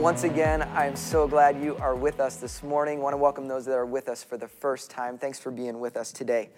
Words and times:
Once 0.00 0.24
again, 0.24 0.62
I'm 0.74 0.96
so 0.96 1.28
glad 1.28 1.62
you 1.62 1.76
are 1.76 1.94
with 1.94 2.20
us 2.20 2.36
this 2.36 2.62
morning. 2.62 3.00
I 3.00 3.02
want 3.02 3.12
to 3.12 3.18
welcome 3.18 3.46
those 3.46 3.66
that 3.66 3.74
are 3.74 3.84
with 3.84 4.08
us 4.08 4.24
for 4.24 4.38
the 4.38 4.48
first 4.48 4.90
time. 4.90 5.18
Thanks 5.18 5.38
for 5.38 5.50
being 5.50 5.78
with 5.78 5.94
us 5.94 6.10
today. 6.10 6.48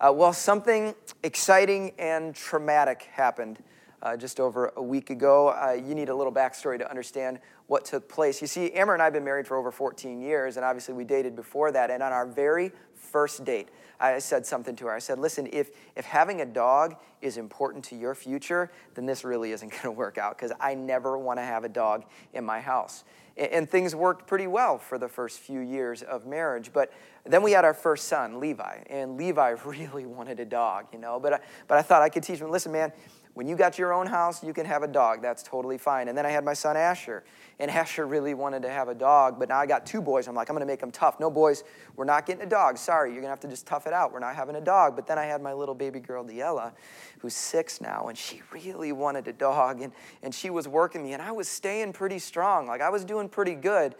Uh, 0.00 0.12
well, 0.12 0.32
something 0.32 0.94
exciting 1.24 1.90
and 1.98 2.36
traumatic 2.36 3.08
happened 3.10 3.58
uh, 4.00 4.16
just 4.16 4.38
over 4.38 4.72
a 4.76 4.82
week 4.82 5.10
ago. 5.10 5.48
Uh, 5.48 5.72
you 5.72 5.96
need 5.96 6.08
a 6.08 6.14
little 6.14 6.32
backstory 6.32 6.78
to 6.78 6.88
understand 6.88 7.40
what 7.66 7.84
took 7.84 8.08
place. 8.08 8.40
You 8.40 8.46
see, 8.46 8.70
Amber 8.74 8.92
and 8.92 9.02
I 9.02 9.06
have 9.06 9.12
been 9.12 9.24
married 9.24 9.48
for 9.48 9.56
over 9.56 9.72
14 9.72 10.20
years, 10.22 10.56
and 10.56 10.64
obviously 10.64 10.94
we 10.94 11.02
dated 11.02 11.34
before 11.34 11.72
that. 11.72 11.90
And 11.90 12.00
on 12.00 12.12
our 12.12 12.24
very 12.24 12.70
first 12.94 13.44
date, 13.44 13.70
I 14.00 14.18
said 14.18 14.44
something 14.46 14.76
to 14.76 14.86
her. 14.86 14.92
I 14.92 14.98
said, 14.98 15.18
Listen, 15.18 15.48
if, 15.52 15.70
if 15.96 16.04
having 16.04 16.40
a 16.40 16.46
dog 16.46 16.96
is 17.22 17.36
important 17.36 17.84
to 17.86 17.96
your 17.96 18.14
future, 18.14 18.70
then 18.94 19.06
this 19.06 19.24
really 19.24 19.52
isn't 19.52 19.68
going 19.70 19.82
to 19.82 19.90
work 19.90 20.18
out 20.18 20.36
because 20.36 20.52
I 20.60 20.74
never 20.74 21.18
want 21.18 21.38
to 21.38 21.44
have 21.44 21.64
a 21.64 21.68
dog 21.68 22.04
in 22.32 22.44
my 22.44 22.60
house. 22.60 23.04
And, 23.36 23.50
and 23.50 23.70
things 23.70 23.94
worked 23.94 24.26
pretty 24.26 24.46
well 24.46 24.78
for 24.78 24.98
the 24.98 25.08
first 25.08 25.40
few 25.40 25.60
years 25.60 26.02
of 26.02 26.26
marriage. 26.26 26.70
But 26.72 26.92
then 27.24 27.42
we 27.42 27.52
had 27.52 27.64
our 27.64 27.74
first 27.74 28.08
son, 28.08 28.40
Levi, 28.40 28.84
and 28.88 29.16
Levi 29.16 29.50
really 29.64 30.06
wanted 30.06 30.40
a 30.40 30.44
dog, 30.44 30.86
you 30.92 30.98
know. 30.98 31.18
But 31.18 31.34
I, 31.34 31.40
but 31.68 31.78
I 31.78 31.82
thought 31.82 32.02
I 32.02 32.08
could 32.08 32.22
teach 32.22 32.38
him, 32.38 32.50
listen, 32.50 32.72
man, 32.72 32.92
when 33.34 33.48
you 33.48 33.56
got 33.56 33.78
your 33.78 33.92
own 33.92 34.06
house, 34.06 34.44
you 34.44 34.52
can 34.52 34.64
have 34.64 34.84
a 34.84 34.88
dog. 34.88 35.20
That's 35.20 35.42
totally 35.42 35.76
fine. 35.76 36.06
And 36.06 36.16
then 36.16 36.24
I 36.24 36.30
had 36.30 36.44
my 36.44 36.54
son 36.54 36.76
Asher, 36.76 37.24
and 37.58 37.68
Asher 37.70 38.06
really 38.06 38.32
wanted 38.32 38.62
to 38.62 38.70
have 38.70 38.88
a 38.88 38.94
dog, 38.94 39.38
but 39.38 39.48
now 39.48 39.58
I 39.58 39.66
got 39.66 39.84
two 39.84 40.00
boys. 40.00 40.28
I'm 40.28 40.36
like, 40.36 40.48
I'm 40.48 40.54
going 40.54 40.66
to 40.66 40.72
make 40.72 40.80
them 40.80 40.92
tough. 40.92 41.18
No, 41.18 41.30
boys, 41.30 41.64
we're 41.96 42.04
not 42.04 42.26
getting 42.26 42.42
a 42.42 42.48
dog. 42.48 42.78
Sorry, 42.78 43.10
you're 43.10 43.20
going 43.20 43.26
to 43.26 43.30
have 43.30 43.40
to 43.40 43.48
just 43.48 43.66
tough 43.66 43.86
it 43.86 43.92
out. 43.92 44.12
We're 44.12 44.20
not 44.20 44.36
having 44.36 44.54
a 44.54 44.60
dog. 44.60 44.94
But 44.94 45.06
then 45.06 45.18
I 45.18 45.24
had 45.24 45.42
my 45.42 45.52
little 45.52 45.74
baby 45.74 45.98
girl, 45.98 46.24
Diella, 46.24 46.72
who's 47.18 47.34
six 47.34 47.80
now, 47.80 48.06
and 48.08 48.16
she 48.16 48.40
really 48.52 48.92
wanted 48.92 49.26
a 49.26 49.32
dog, 49.32 49.82
and, 49.82 49.92
and 50.22 50.32
she 50.32 50.50
was 50.50 50.68
working 50.68 51.02
me, 51.02 51.12
and 51.12 51.20
I 51.20 51.32
was 51.32 51.48
staying 51.48 51.92
pretty 51.92 52.20
strong. 52.20 52.68
Like, 52.68 52.80
I 52.80 52.90
was 52.90 53.04
doing 53.04 53.28
pretty 53.28 53.56
good. 53.56 53.96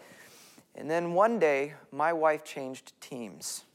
And 0.75 0.89
then 0.89 1.13
one 1.13 1.39
day, 1.39 1.73
my 1.91 2.13
wife 2.13 2.43
changed 2.43 2.93
teams. 3.01 3.65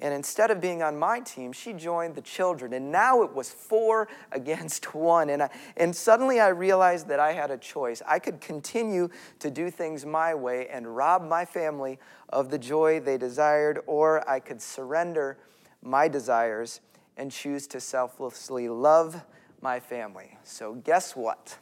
And 0.00 0.12
instead 0.12 0.50
of 0.50 0.60
being 0.60 0.82
on 0.82 0.98
my 0.98 1.20
team, 1.20 1.52
she 1.52 1.72
joined 1.72 2.16
the 2.16 2.20
children. 2.20 2.72
And 2.72 2.90
now 2.90 3.22
it 3.22 3.32
was 3.32 3.50
four 3.50 4.08
against 4.32 4.94
one. 4.94 5.30
And, 5.30 5.44
I, 5.44 5.50
and 5.76 5.94
suddenly 5.94 6.40
I 6.40 6.48
realized 6.48 7.08
that 7.08 7.20
I 7.20 7.32
had 7.32 7.50
a 7.50 7.58
choice. 7.58 8.02
I 8.06 8.18
could 8.18 8.40
continue 8.40 9.08
to 9.38 9.50
do 9.50 9.70
things 9.70 10.04
my 10.04 10.34
way 10.34 10.68
and 10.68 10.96
rob 10.96 11.22
my 11.22 11.44
family 11.44 11.98
of 12.28 12.50
the 12.50 12.58
joy 12.58 13.00
they 13.00 13.16
desired, 13.16 13.80
or 13.86 14.28
I 14.28 14.40
could 14.40 14.60
surrender 14.60 15.38
my 15.82 16.08
desires 16.08 16.80
and 17.16 17.30
choose 17.30 17.66
to 17.68 17.80
selflessly 17.80 18.68
love 18.68 19.22
my 19.60 19.78
family. 19.78 20.36
So, 20.42 20.74
guess 20.74 21.14
what? 21.14 21.56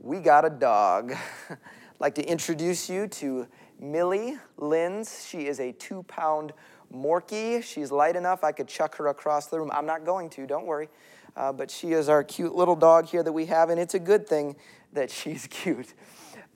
We 0.00 0.20
got 0.20 0.44
a 0.44 0.50
dog. 0.50 1.12
I'd 1.50 1.56
like 1.98 2.14
to 2.16 2.24
introduce 2.24 2.90
you 2.90 3.08
to 3.08 3.48
Millie 3.80 4.38
Linz. 4.56 5.26
She 5.26 5.46
is 5.46 5.58
a 5.58 5.72
two 5.72 6.02
pound 6.04 6.52
Morkie. 6.94 7.62
She's 7.62 7.90
light 7.90 8.16
enough 8.16 8.44
I 8.44 8.52
could 8.52 8.68
chuck 8.68 8.96
her 8.96 9.08
across 9.08 9.46
the 9.46 9.58
room. 9.58 9.70
I'm 9.72 9.86
not 9.86 10.04
going 10.04 10.30
to, 10.30 10.46
don't 10.46 10.66
worry. 10.66 10.88
Uh, 11.36 11.52
but 11.52 11.70
she 11.70 11.92
is 11.92 12.08
our 12.08 12.24
cute 12.24 12.54
little 12.54 12.74
dog 12.74 13.06
here 13.06 13.22
that 13.22 13.32
we 13.32 13.46
have, 13.46 13.70
and 13.70 13.78
it's 13.78 13.94
a 13.94 13.98
good 13.98 14.26
thing 14.26 14.56
that 14.92 15.10
she's 15.10 15.46
cute. 15.50 15.94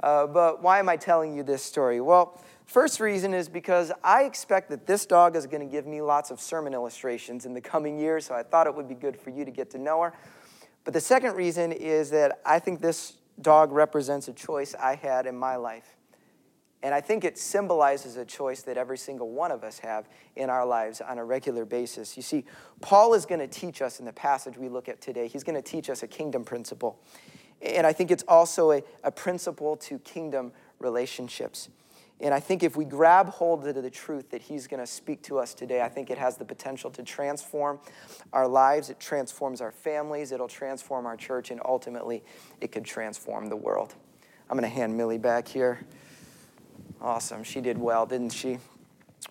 Uh, 0.02 0.27
but 0.27 0.62
why 0.62 0.78
am 0.78 0.89
I 0.89 0.97
telling 0.97 1.34
you 1.36 1.42
this 1.42 1.62
story? 1.62 2.00
Well, 2.00 2.42
first 2.66 2.98
reason 2.98 3.34
is 3.34 3.48
because 3.48 3.92
I 4.02 4.24
expect 4.24 4.70
that 4.70 4.86
this 4.86 5.06
dog 5.06 5.36
is 5.36 5.47
going 5.47 5.61
to 5.61 5.70
give 5.70 5.86
me 5.86 6.02
lots 6.02 6.30
of 6.30 6.41
sermon 6.41 6.74
illustrations 6.74 7.46
in 7.46 7.55
the 7.55 7.61
coming 7.61 7.98
years, 7.98 8.27
so 8.27 8.34
I 8.34 8.42
thought 8.42 8.67
it 8.67 8.74
would 8.74 8.89
be 8.89 8.95
good 8.95 9.17
for 9.17 9.30
you 9.30 9.45
to 9.45 9.51
get 9.51 9.70
to 9.70 9.78
know 9.78 10.02
her. 10.02 10.12
But 10.84 10.95
the 10.95 11.01
second 11.01 11.36
reason 11.36 11.70
is 11.70 12.11
that 12.11 12.40
I 12.45 12.58
think 12.58 12.80
this 12.80 13.18
dog 13.40 13.70
represents 13.70 14.27
a 14.28 14.33
choice 14.33 14.74
I 14.74 14.96
had 14.96 15.27
in 15.27 15.36
my 15.36 15.57
life. 15.57 15.96
And 16.83 16.95
I 16.95 17.01
think 17.01 17.25
it 17.25 17.39
symbolizes 17.39 18.17
a 18.17 18.25
choice 18.25 18.63
that 18.63 18.77
every 18.77 18.98
single 18.98 19.31
one 19.31 19.53
of 19.53 19.63
us 19.63 19.79
have 19.81 20.09
in 20.35 20.51
our 20.51 20.67
lives 20.67 21.01
on 21.01 21.19
a 21.19 21.25
regular 21.25 21.65
basis. 21.65 22.17
You 22.17 22.23
see, 22.23 22.45
Paul 22.81 23.15
is 23.15 23.25
going 23.25 23.41
to 23.41 23.47
teach 23.47 23.81
us 23.81 24.01
in 24.01 24.05
the 24.05 24.13
passage 24.13 24.59
we 24.59 24.69
look 24.69 24.89
at 24.89 25.01
today, 25.01 25.29
he's 25.29 25.45
going 25.45 25.55
to 25.55 25.63
teach 25.63 25.89
us 25.89 26.03
a 26.03 26.09
kingdom 26.09 26.45
principle. 26.45 27.01
And 27.61 27.87
I 27.87 27.93
think 27.93 28.11
it's 28.11 28.25
also 28.27 28.73
a, 28.73 28.83
a 29.05 29.13
principle 29.13 29.77
to 29.77 30.01
kingdom 30.01 30.53
relationships. 30.81 31.69
And 32.20 32.33
I 32.33 32.41
think 32.41 32.63
if 32.63 32.77
we 32.77 32.85
grab 32.85 33.29
hold 33.29 33.67
of 33.67 33.75
the 33.83 33.91
truth 33.91 34.31
that 34.31 34.43
he's 34.43 34.69
going 34.69 34.81
to 34.81 34.87
speak 34.87 35.23
to 35.25 35.39
us 35.39 35.55
today, 35.55 35.83
I 35.83 35.89
think 35.89 36.09
it 36.09 36.19
has 36.19 36.37
the 36.37 36.45
potential 36.45 36.89
to 36.93 37.03
transform 37.03 37.81
our 38.33 38.47
lives. 38.47 38.91
It 38.91 39.01
transforms 39.01 39.61
our 39.61 39.73
families. 39.73 40.31
It'll 40.31 40.47
transform 40.47 41.05
our 41.05 41.17
church. 41.17 41.51
And 41.51 41.61
ultimately, 41.64 42.23
it 42.61 42.70
could 42.70 42.85
transform 42.85 43.49
the 43.49 43.57
world. 43.57 43.95
I'm 44.49 44.57
going 44.57 44.69
to 44.69 44.75
hand 44.75 44.97
Millie 44.97 45.19
back 45.19 45.49
here. 45.49 45.81
Awesome. 47.02 47.42
She 47.42 47.61
did 47.61 47.79
well, 47.79 48.07
didn't 48.07 48.30
she? 48.30 48.58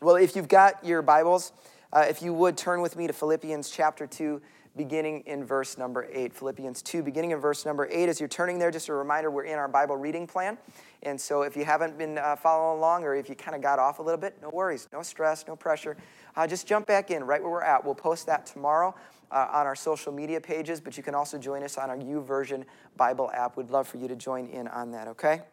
Well, 0.02 0.18
if 0.18 0.36
you've 0.36 0.50
got 0.50 0.86
your 0.86 1.02
Bibles, 1.02 1.54
uh, 1.94 2.06
if 2.10 2.22
you 2.22 2.34
would 2.34 2.58
turn 2.58 2.82
with 2.82 2.98
me 2.98 3.08
to 3.08 3.14
Philippians 3.14 3.70
chapter 3.70 4.06
2, 4.06 4.42
beginning 4.76 5.22
in 5.26 5.46
verse 5.46 5.78
number 5.78 6.06
8. 6.12 6.34
Philippians 6.34 6.82
2, 6.82 7.02
beginning 7.02 7.32
in 7.32 7.40
verse 7.40 7.66
number 7.66 7.88
8. 7.90 8.10
As 8.10 8.20
you're 8.20 8.28
turning 8.28 8.60
there, 8.60 8.72
just 8.72 8.90
a 8.90 8.94
reminder 8.94 9.32
we're 9.32 9.46
in 9.46 9.58
our 9.58 9.70
Bible 9.70 9.96
reading 9.96 10.28
plan. 10.28 10.58
And 11.04 11.20
so 11.20 11.44
if 11.44 11.56
you 11.56 11.64
haven't 11.64 11.98
been 11.98 12.18
uh, 12.18 12.36
following 12.36 12.78
along 12.78 13.06
or 13.06 13.16
if 13.16 13.30
you 13.30 13.36
kind 13.36 13.56
of 13.56 13.62
got 13.62 13.80
off 13.80 14.00
a 14.00 14.02
little 14.02 14.20
bit, 14.20 14.36
no 14.42 14.50
worries, 14.50 14.90
no 14.92 15.02
stress, 15.02 15.46
no 15.48 15.56
pressure. 15.56 15.96
Uh, 16.36 16.46
just 16.46 16.68
jump 16.68 16.88
back 16.88 17.10
in 17.10 17.24
right 17.24 17.42
where 17.42 17.52
we're 17.52 17.64
at. 17.64 17.86
We'll 17.86 17.96
post 17.96 18.26
that 18.26 18.46
tomorrow. 18.46 18.94
Uh, 19.32 19.48
on 19.50 19.66
our 19.66 19.78
social 19.78 20.12
media 20.12 20.42
pages, 20.42 20.82
but 20.82 20.98
you 20.98 21.04
can 21.04 21.16
also 21.16 21.38
join 21.38 21.64
us 21.64 21.78
on 21.78 21.90
our 21.90 21.96
YouVersion 21.96 22.66
Bible 22.98 23.32
app. 23.34 23.56
We'd 23.56 23.70
love 23.70 23.88
for 23.88 23.96
you 23.96 24.10
to 24.10 24.16
join 24.18 24.46
in 24.48 24.68
on 24.68 24.92
that, 24.92 25.08
okay? 25.08 25.44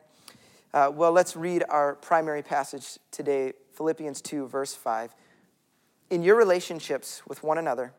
Uh, 0.75 0.91
well, 0.95 1.12
let's 1.12 1.34
read 1.34 1.65
our 1.71 1.95
primary 1.95 2.43
passage 2.43 2.99
today, 3.11 3.55
Philippians 3.73 4.21
2, 4.21 4.49
verse 4.49 4.75
5. 4.75 5.15
In 6.11 6.23
your 6.23 6.37
relationships 6.37 7.23
with 7.27 7.43
one 7.43 7.56
another, 7.56 7.95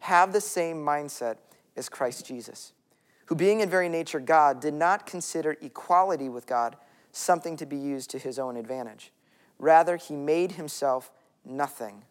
have 0.00 0.32
the 0.32 0.40
same 0.40 0.78
mindset 0.78 1.36
as 1.76 1.90
Christ 1.90 2.24
Jesus, 2.24 2.72
who, 3.26 3.34
being 3.34 3.60
in 3.60 3.68
very 3.68 3.90
nature 3.90 4.20
God, 4.20 4.58
did 4.58 4.72
not 4.72 5.04
consider 5.04 5.56
equality 5.60 6.30
with 6.30 6.46
God 6.46 6.76
something 7.12 7.58
to 7.58 7.66
be 7.66 7.76
used 7.76 8.08
to 8.10 8.18
his 8.18 8.38
own 8.38 8.56
advantage. 8.56 9.12
Rather, 9.58 9.96
he 9.96 10.16
made 10.16 10.52
himself 10.52 11.10
nothing 11.44 12.04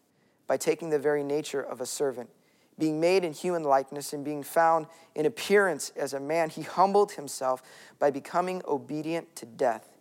by 0.46 0.56
taking 0.56 0.90
the 0.90 0.98
very 0.98 1.24
nature 1.24 1.60
of 1.60 1.80
a 1.80 1.86
servant. 1.86 2.30
Being 2.78 3.00
made 3.00 3.24
in 3.24 3.32
human 3.32 3.64
likeness 3.64 4.12
and 4.12 4.24
being 4.24 4.44
found 4.44 4.86
in 5.16 5.26
appearance 5.26 5.90
as 5.96 6.12
a 6.12 6.20
man, 6.20 6.50
he 6.50 6.62
humbled 6.62 7.12
himself 7.12 7.62
by 7.98 8.10
becoming 8.12 8.62
obedient 8.66 9.34
to 9.36 9.46
death 9.46 9.93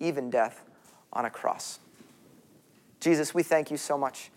even 0.00 0.30
death 0.30 0.64
on 1.12 1.24
a 1.24 1.30
cross. 1.30 1.78
Jesus, 3.00 3.34
we 3.34 3.42
thank 3.42 3.70
you 3.70 3.76
so 3.76 3.96
much 3.96 4.30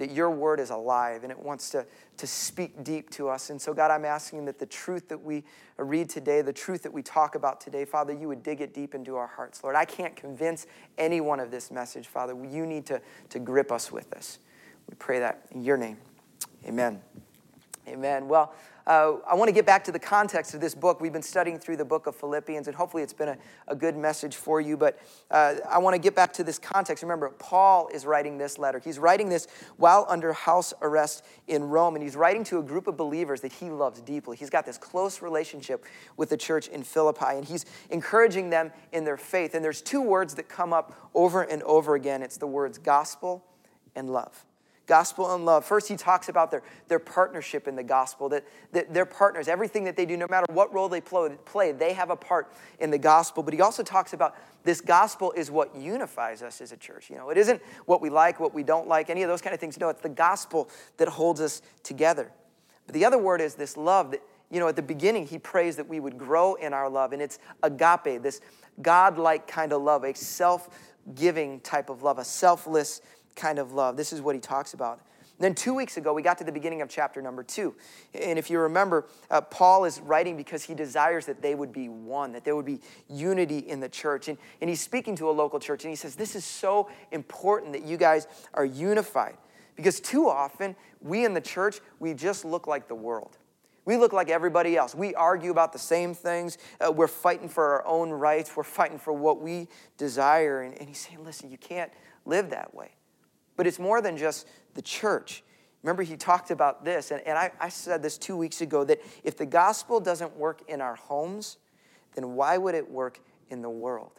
that 0.00 0.10
your 0.10 0.30
word 0.30 0.60
is 0.60 0.70
alive 0.70 1.22
and 1.24 1.30
it 1.30 1.38
wants 1.38 1.68
to, 1.70 1.86
to 2.16 2.26
speak 2.26 2.82
deep 2.82 3.10
to 3.10 3.28
us. 3.28 3.50
And 3.50 3.60
so, 3.60 3.74
God, 3.74 3.90
I'm 3.90 4.06
asking 4.06 4.46
that 4.46 4.58
the 4.58 4.66
truth 4.66 5.08
that 5.08 5.22
we 5.22 5.44
read 5.76 6.08
today, 6.08 6.40
the 6.40 6.54
truth 6.54 6.82
that 6.84 6.92
we 6.92 7.02
talk 7.02 7.34
about 7.34 7.60
today, 7.60 7.84
Father, 7.84 8.14
you 8.14 8.26
would 8.26 8.42
dig 8.42 8.62
it 8.62 8.72
deep 8.72 8.94
into 8.94 9.16
our 9.16 9.26
hearts. 9.26 9.62
Lord, 9.62 9.76
I 9.76 9.84
can't 9.84 10.16
convince 10.16 10.66
anyone 10.96 11.38
of 11.38 11.50
this 11.50 11.70
message, 11.70 12.06
Father. 12.06 12.34
You 12.34 12.64
need 12.64 12.86
to, 12.86 13.00
to 13.28 13.38
grip 13.38 13.70
us 13.70 13.92
with 13.92 14.08
this. 14.10 14.38
We 14.88 14.94
pray 14.98 15.18
that 15.18 15.46
in 15.50 15.62
your 15.62 15.76
name. 15.76 15.98
Amen. 16.66 17.02
Amen. 17.90 18.28
Well, 18.28 18.54
uh, 18.86 19.16
I 19.28 19.34
want 19.34 19.48
to 19.48 19.52
get 19.52 19.66
back 19.66 19.82
to 19.84 19.92
the 19.92 19.98
context 19.98 20.54
of 20.54 20.60
this 20.60 20.76
book. 20.76 21.00
We've 21.00 21.12
been 21.12 21.22
studying 21.22 21.58
through 21.58 21.76
the 21.76 21.84
book 21.84 22.06
of 22.06 22.14
Philippians, 22.14 22.68
and 22.68 22.76
hopefully 22.76 23.02
it's 23.02 23.12
been 23.12 23.30
a, 23.30 23.38
a 23.66 23.74
good 23.74 23.96
message 23.96 24.36
for 24.36 24.60
you. 24.60 24.76
But 24.76 25.00
uh, 25.28 25.56
I 25.68 25.78
want 25.78 25.94
to 25.94 25.98
get 25.98 26.14
back 26.14 26.32
to 26.34 26.44
this 26.44 26.56
context. 26.56 27.02
Remember, 27.02 27.30
Paul 27.30 27.88
is 27.92 28.06
writing 28.06 28.38
this 28.38 28.58
letter. 28.58 28.78
He's 28.78 29.00
writing 29.00 29.28
this 29.28 29.48
while 29.76 30.06
under 30.08 30.32
house 30.32 30.72
arrest 30.82 31.24
in 31.48 31.64
Rome, 31.64 31.96
and 31.96 32.02
he's 32.02 32.14
writing 32.14 32.44
to 32.44 32.60
a 32.60 32.62
group 32.62 32.86
of 32.86 32.96
believers 32.96 33.40
that 33.40 33.52
he 33.52 33.70
loves 33.70 34.00
deeply. 34.00 34.36
He's 34.36 34.50
got 34.50 34.64
this 34.66 34.78
close 34.78 35.20
relationship 35.20 35.84
with 36.16 36.30
the 36.30 36.36
church 36.36 36.68
in 36.68 36.84
Philippi, 36.84 37.34
and 37.34 37.44
he's 37.44 37.66
encouraging 37.90 38.50
them 38.50 38.70
in 38.92 39.04
their 39.04 39.16
faith. 39.16 39.56
And 39.56 39.64
there's 39.64 39.82
two 39.82 40.00
words 40.00 40.34
that 40.36 40.48
come 40.48 40.72
up 40.72 41.10
over 41.12 41.42
and 41.42 41.60
over 41.64 41.96
again 41.96 42.22
it's 42.22 42.36
the 42.36 42.46
words 42.46 42.78
gospel 42.78 43.44
and 43.96 44.10
love 44.10 44.44
gospel 44.90 45.32
and 45.32 45.46
love. 45.46 45.64
First, 45.64 45.86
he 45.86 45.94
talks 45.94 46.28
about 46.28 46.50
their, 46.50 46.64
their 46.88 46.98
partnership 46.98 47.68
in 47.68 47.76
the 47.76 47.82
gospel, 47.84 48.28
that, 48.30 48.44
that 48.72 48.92
their 48.92 49.06
partners, 49.06 49.46
everything 49.46 49.84
that 49.84 49.96
they 49.96 50.04
do, 50.04 50.16
no 50.16 50.26
matter 50.28 50.46
what 50.52 50.74
role 50.74 50.88
they 50.88 51.00
play, 51.00 51.70
they 51.70 51.92
have 51.92 52.10
a 52.10 52.16
part 52.16 52.52
in 52.80 52.90
the 52.90 52.98
gospel. 52.98 53.44
But 53.44 53.54
he 53.54 53.60
also 53.60 53.84
talks 53.84 54.14
about 54.14 54.36
this 54.64 54.80
gospel 54.80 55.30
is 55.36 55.48
what 55.48 55.76
unifies 55.76 56.42
us 56.42 56.60
as 56.60 56.72
a 56.72 56.76
church. 56.76 57.08
You 57.08 57.14
know, 57.14 57.30
it 57.30 57.38
isn't 57.38 57.62
what 57.86 58.02
we 58.02 58.10
like, 58.10 58.40
what 58.40 58.52
we 58.52 58.64
don't 58.64 58.88
like, 58.88 59.10
any 59.10 59.22
of 59.22 59.28
those 59.28 59.40
kind 59.40 59.54
of 59.54 59.60
things. 59.60 59.78
No, 59.78 59.90
it's 59.90 60.02
the 60.02 60.08
gospel 60.08 60.68
that 60.96 61.06
holds 61.06 61.40
us 61.40 61.62
together. 61.84 62.32
But 62.86 62.94
the 62.94 63.04
other 63.04 63.18
word 63.18 63.40
is 63.40 63.54
this 63.54 63.76
love 63.76 64.10
that, 64.10 64.22
you 64.50 64.58
know, 64.58 64.66
at 64.66 64.74
the 64.74 64.82
beginning, 64.82 65.24
he 65.24 65.38
prays 65.38 65.76
that 65.76 65.88
we 65.88 66.00
would 66.00 66.18
grow 66.18 66.54
in 66.54 66.72
our 66.72 66.90
love. 66.90 67.12
And 67.12 67.22
it's 67.22 67.38
agape, 67.62 68.24
this 68.24 68.40
God 68.82 69.18
like 69.18 69.46
kind 69.46 69.72
of 69.72 69.82
love, 69.82 70.02
a 70.02 70.16
self 70.16 70.68
giving 71.14 71.60
type 71.60 71.90
of 71.90 72.02
love, 72.02 72.18
a 72.18 72.24
selfless 72.24 73.00
kind 73.36 73.58
of 73.58 73.72
love. 73.72 73.96
This 73.96 74.12
is 74.12 74.20
what 74.20 74.34
he 74.34 74.40
talks 74.40 74.74
about. 74.74 75.00
then 75.38 75.54
two 75.54 75.74
weeks 75.74 75.96
ago, 75.96 76.12
we 76.12 76.22
got 76.22 76.38
to 76.38 76.44
the 76.44 76.52
beginning 76.52 76.82
of 76.82 76.88
chapter 76.88 77.22
number 77.22 77.42
two. 77.42 77.74
And 78.14 78.38
if 78.38 78.50
you 78.50 78.58
remember, 78.58 79.06
uh, 79.30 79.40
Paul 79.40 79.84
is 79.84 80.00
writing 80.00 80.36
because 80.36 80.62
he 80.62 80.74
desires 80.74 81.26
that 81.26 81.40
they 81.40 81.54
would 81.54 81.72
be 81.72 81.88
one, 81.88 82.32
that 82.32 82.44
there 82.44 82.54
would 82.54 82.66
be 82.66 82.80
unity 83.08 83.58
in 83.58 83.80
the 83.80 83.88
church. 83.88 84.28
And, 84.28 84.36
and 84.60 84.68
he's 84.68 84.80
speaking 84.80 85.16
to 85.16 85.30
a 85.30 85.32
local 85.32 85.58
church, 85.58 85.84
and 85.84 85.90
he 85.90 85.96
says, 85.96 86.14
This 86.14 86.36
is 86.36 86.44
so 86.44 86.90
important 87.10 87.72
that 87.72 87.84
you 87.84 87.96
guys 87.96 88.26
are 88.54 88.64
unified. 88.64 89.36
Because 89.76 89.98
too 89.98 90.28
often, 90.28 90.76
we 91.00 91.24
in 91.24 91.32
the 91.32 91.40
church, 91.40 91.80
we 92.00 92.12
just 92.12 92.44
look 92.44 92.66
like 92.66 92.86
the 92.86 92.94
world. 92.94 93.38
We 93.86 93.96
look 93.96 94.12
like 94.12 94.28
everybody 94.28 94.76
else. 94.76 94.94
We 94.94 95.14
argue 95.14 95.50
about 95.50 95.72
the 95.72 95.78
same 95.78 96.14
things. 96.14 96.58
Uh, 96.80 96.92
we're 96.92 97.08
fighting 97.08 97.48
for 97.48 97.64
our 97.64 97.86
own 97.86 98.10
rights. 98.10 98.54
We're 98.54 98.62
fighting 98.62 98.98
for 98.98 99.12
what 99.12 99.40
we 99.40 99.68
desire. 99.96 100.62
And, 100.62 100.78
and 100.78 100.88
he's 100.88 100.98
saying, 100.98 101.24
listen, 101.24 101.50
you 101.50 101.56
can't 101.56 101.90
live 102.26 102.50
that 102.50 102.74
way. 102.74 102.90
But 103.60 103.66
it's 103.66 103.78
more 103.78 104.00
than 104.00 104.16
just 104.16 104.46
the 104.72 104.80
church. 104.80 105.44
Remember, 105.82 106.02
he 106.02 106.16
talked 106.16 106.50
about 106.50 106.82
this, 106.82 107.10
and, 107.10 107.20
and 107.26 107.36
I, 107.36 107.50
I 107.60 107.68
said 107.68 108.02
this 108.02 108.16
two 108.16 108.34
weeks 108.34 108.62
ago 108.62 108.84
that 108.84 109.02
if 109.22 109.36
the 109.36 109.44
gospel 109.44 110.00
doesn't 110.00 110.34
work 110.34 110.62
in 110.66 110.80
our 110.80 110.94
homes, 110.94 111.58
then 112.14 112.36
why 112.36 112.56
would 112.56 112.74
it 112.74 112.90
work 112.90 113.20
in 113.50 113.60
the 113.60 113.68
world? 113.68 114.12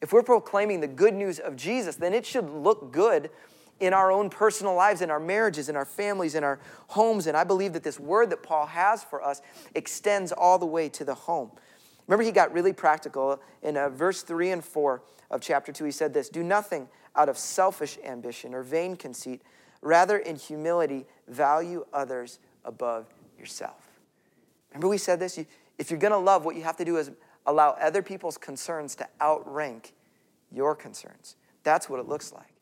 If 0.00 0.14
we're 0.14 0.22
proclaiming 0.22 0.80
the 0.80 0.88
good 0.88 1.12
news 1.12 1.38
of 1.38 1.56
Jesus, 1.56 1.96
then 1.96 2.14
it 2.14 2.24
should 2.24 2.48
look 2.48 2.90
good 2.90 3.28
in 3.80 3.92
our 3.92 4.10
own 4.10 4.30
personal 4.30 4.74
lives, 4.74 5.02
in 5.02 5.10
our 5.10 5.20
marriages, 5.20 5.68
in 5.68 5.76
our 5.76 5.84
families, 5.84 6.34
in 6.34 6.42
our 6.42 6.58
homes. 6.86 7.26
And 7.26 7.36
I 7.36 7.44
believe 7.44 7.74
that 7.74 7.82
this 7.82 8.00
word 8.00 8.30
that 8.30 8.42
Paul 8.42 8.64
has 8.64 9.04
for 9.04 9.22
us 9.22 9.42
extends 9.74 10.32
all 10.32 10.58
the 10.58 10.64
way 10.64 10.88
to 10.88 11.04
the 11.04 11.14
home. 11.14 11.50
Remember, 12.06 12.24
he 12.24 12.32
got 12.32 12.50
really 12.54 12.72
practical. 12.72 13.42
In 13.62 13.76
uh, 13.76 13.90
verse 13.90 14.22
3 14.22 14.52
and 14.52 14.64
4 14.64 15.02
of 15.30 15.42
chapter 15.42 15.70
2, 15.70 15.84
he 15.84 15.90
said 15.90 16.14
this 16.14 16.30
Do 16.30 16.42
nothing 16.42 16.88
out 17.18 17.28
of 17.28 17.36
selfish 17.36 17.98
ambition 18.04 18.54
or 18.54 18.62
vain 18.62 18.96
conceit, 18.96 19.42
rather, 19.82 20.16
in 20.16 20.36
humility, 20.36 21.04
value 21.26 21.84
others 21.92 22.38
above 22.64 23.06
yourself. 23.38 23.88
Remember, 24.70 24.88
we 24.88 24.98
said 24.98 25.20
this? 25.20 25.38
If 25.76 25.90
you're 25.90 25.98
going 25.98 26.12
to 26.12 26.18
love, 26.18 26.44
what 26.44 26.56
you 26.56 26.62
have 26.62 26.76
to 26.76 26.84
do 26.84 26.96
is 26.96 27.10
allow 27.46 27.70
other 27.80 28.02
people's 28.02 28.38
concerns 28.38 28.94
to 28.96 29.08
outrank 29.20 29.92
your 30.52 30.74
concerns. 30.74 31.36
That's 31.64 31.90
what 31.90 32.00
it 32.00 32.08
looks 32.08 32.32
like. 32.32 32.54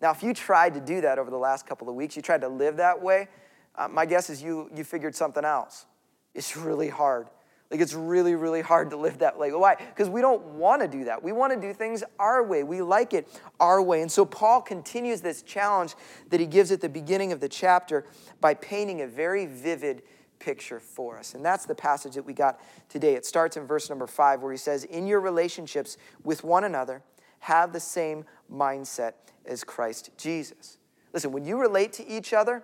Now, 0.00 0.10
if 0.10 0.22
you 0.22 0.32
tried 0.32 0.74
to 0.74 0.80
do 0.80 1.00
that 1.00 1.18
over 1.18 1.30
the 1.30 1.36
last 1.38 1.66
couple 1.66 1.88
of 1.88 1.94
weeks, 1.94 2.16
you 2.16 2.22
tried 2.22 2.42
to 2.42 2.48
live 2.48 2.76
that 2.76 3.02
way, 3.02 3.28
uh, 3.76 3.88
my 3.88 4.06
guess 4.06 4.30
is 4.30 4.42
you, 4.42 4.70
you 4.74 4.84
figured 4.84 5.14
something 5.14 5.44
else. 5.44 5.86
It's 6.34 6.56
really 6.56 6.88
hard. 6.88 7.28
Like, 7.70 7.80
it's 7.80 7.94
really, 7.94 8.34
really 8.34 8.60
hard 8.60 8.90
to 8.90 8.96
live 8.96 9.18
that 9.18 9.38
way. 9.38 9.50
Why? 9.52 9.76
Because 9.76 10.08
we 10.08 10.20
don't 10.20 10.42
want 10.44 10.82
to 10.82 10.88
do 10.88 11.04
that. 11.04 11.22
We 11.22 11.32
want 11.32 11.52
to 11.52 11.60
do 11.60 11.72
things 11.72 12.04
our 12.18 12.42
way. 12.42 12.62
We 12.62 12.82
like 12.82 13.14
it 13.14 13.28
our 13.58 13.82
way. 13.82 14.02
And 14.02 14.12
so, 14.12 14.24
Paul 14.24 14.60
continues 14.60 15.20
this 15.20 15.42
challenge 15.42 15.94
that 16.30 16.40
he 16.40 16.46
gives 16.46 16.70
at 16.70 16.80
the 16.80 16.88
beginning 16.88 17.32
of 17.32 17.40
the 17.40 17.48
chapter 17.48 18.06
by 18.40 18.54
painting 18.54 19.00
a 19.00 19.06
very 19.06 19.46
vivid 19.46 20.02
picture 20.38 20.78
for 20.78 21.18
us. 21.18 21.34
And 21.34 21.44
that's 21.44 21.64
the 21.64 21.74
passage 21.74 22.14
that 22.14 22.24
we 22.24 22.34
got 22.34 22.60
today. 22.88 23.14
It 23.14 23.24
starts 23.24 23.56
in 23.56 23.66
verse 23.66 23.88
number 23.88 24.06
five, 24.06 24.42
where 24.42 24.52
he 24.52 24.58
says, 24.58 24.84
In 24.84 25.06
your 25.06 25.20
relationships 25.20 25.96
with 26.22 26.44
one 26.44 26.64
another, 26.64 27.02
have 27.40 27.72
the 27.72 27.80
same 27.80 28.24
mindset 28.52 29.12
as 29.46 29.64
Christ 29.64 30.10
Jesus. 30.16 30.78
Listen, 31.12 31.32
when 31.32 31.44
you 31.44 31.58
relate 31.58 31.92
to 31.94 32.06
each 32.06 32.32
other, 32.32 32.62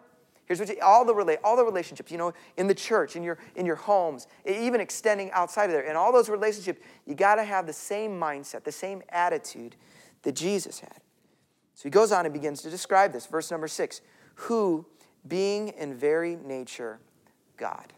here's 0.50 0.58
what 0.58 0.68
you, 0.68 0.82
all 0.82 1.04
the 1.04 1.14
relate 1.14 1.38
all 1.44 1.56
the 1.56 1.64
relationships, 1.64 2.10
you 2.10 2.18
know, 2.18 2.34
in 2.56 2.66
the 2.66 2.74
church, 2.74 3.14
in 3.14 3.22
your 3.22 3.38
in 3.54 3.64
your 3.64 3.76
homes, 3.76 4.26
even 4.44 4.80
extending 4.80 5.30
outside 5.30 5.66
of 5.66 5.70
there, 5.70 5.82
in 5.82 5.94
all 5.94 6.12
those 6.12 6.28
relationships, 6.28 6.80
you 7.06 7.14
got 7.14 7.36
to 7.36 7.44
have 7.44 7.66
the 7.66 7.72
same 7.72 8.18
mindset, 8.18 8.64
the 8.64 8.72
same 8.72 9.02
attitude 9.10 9.76
that 10.22 10.34
Jesus 10.34 10.80
had. 10.80 11.00
So 11.74 11.84
he 11.84 11.90
goes 11.90 12.10
on 12.10 12.26
and 12.26 12.34
begins 12.34 12.62
to 12.62 12.70
describe 12.70 13.12
this. 13.12 13.26
Verse 13.26 13.50
number 13.50 13.68
six, 13.68 14.00
who 14.34 14.84
being 15.28 15.68
in 15.68 15.94
very 15.94 16.34
nature 16.34 16.98
God. 17.56 17.92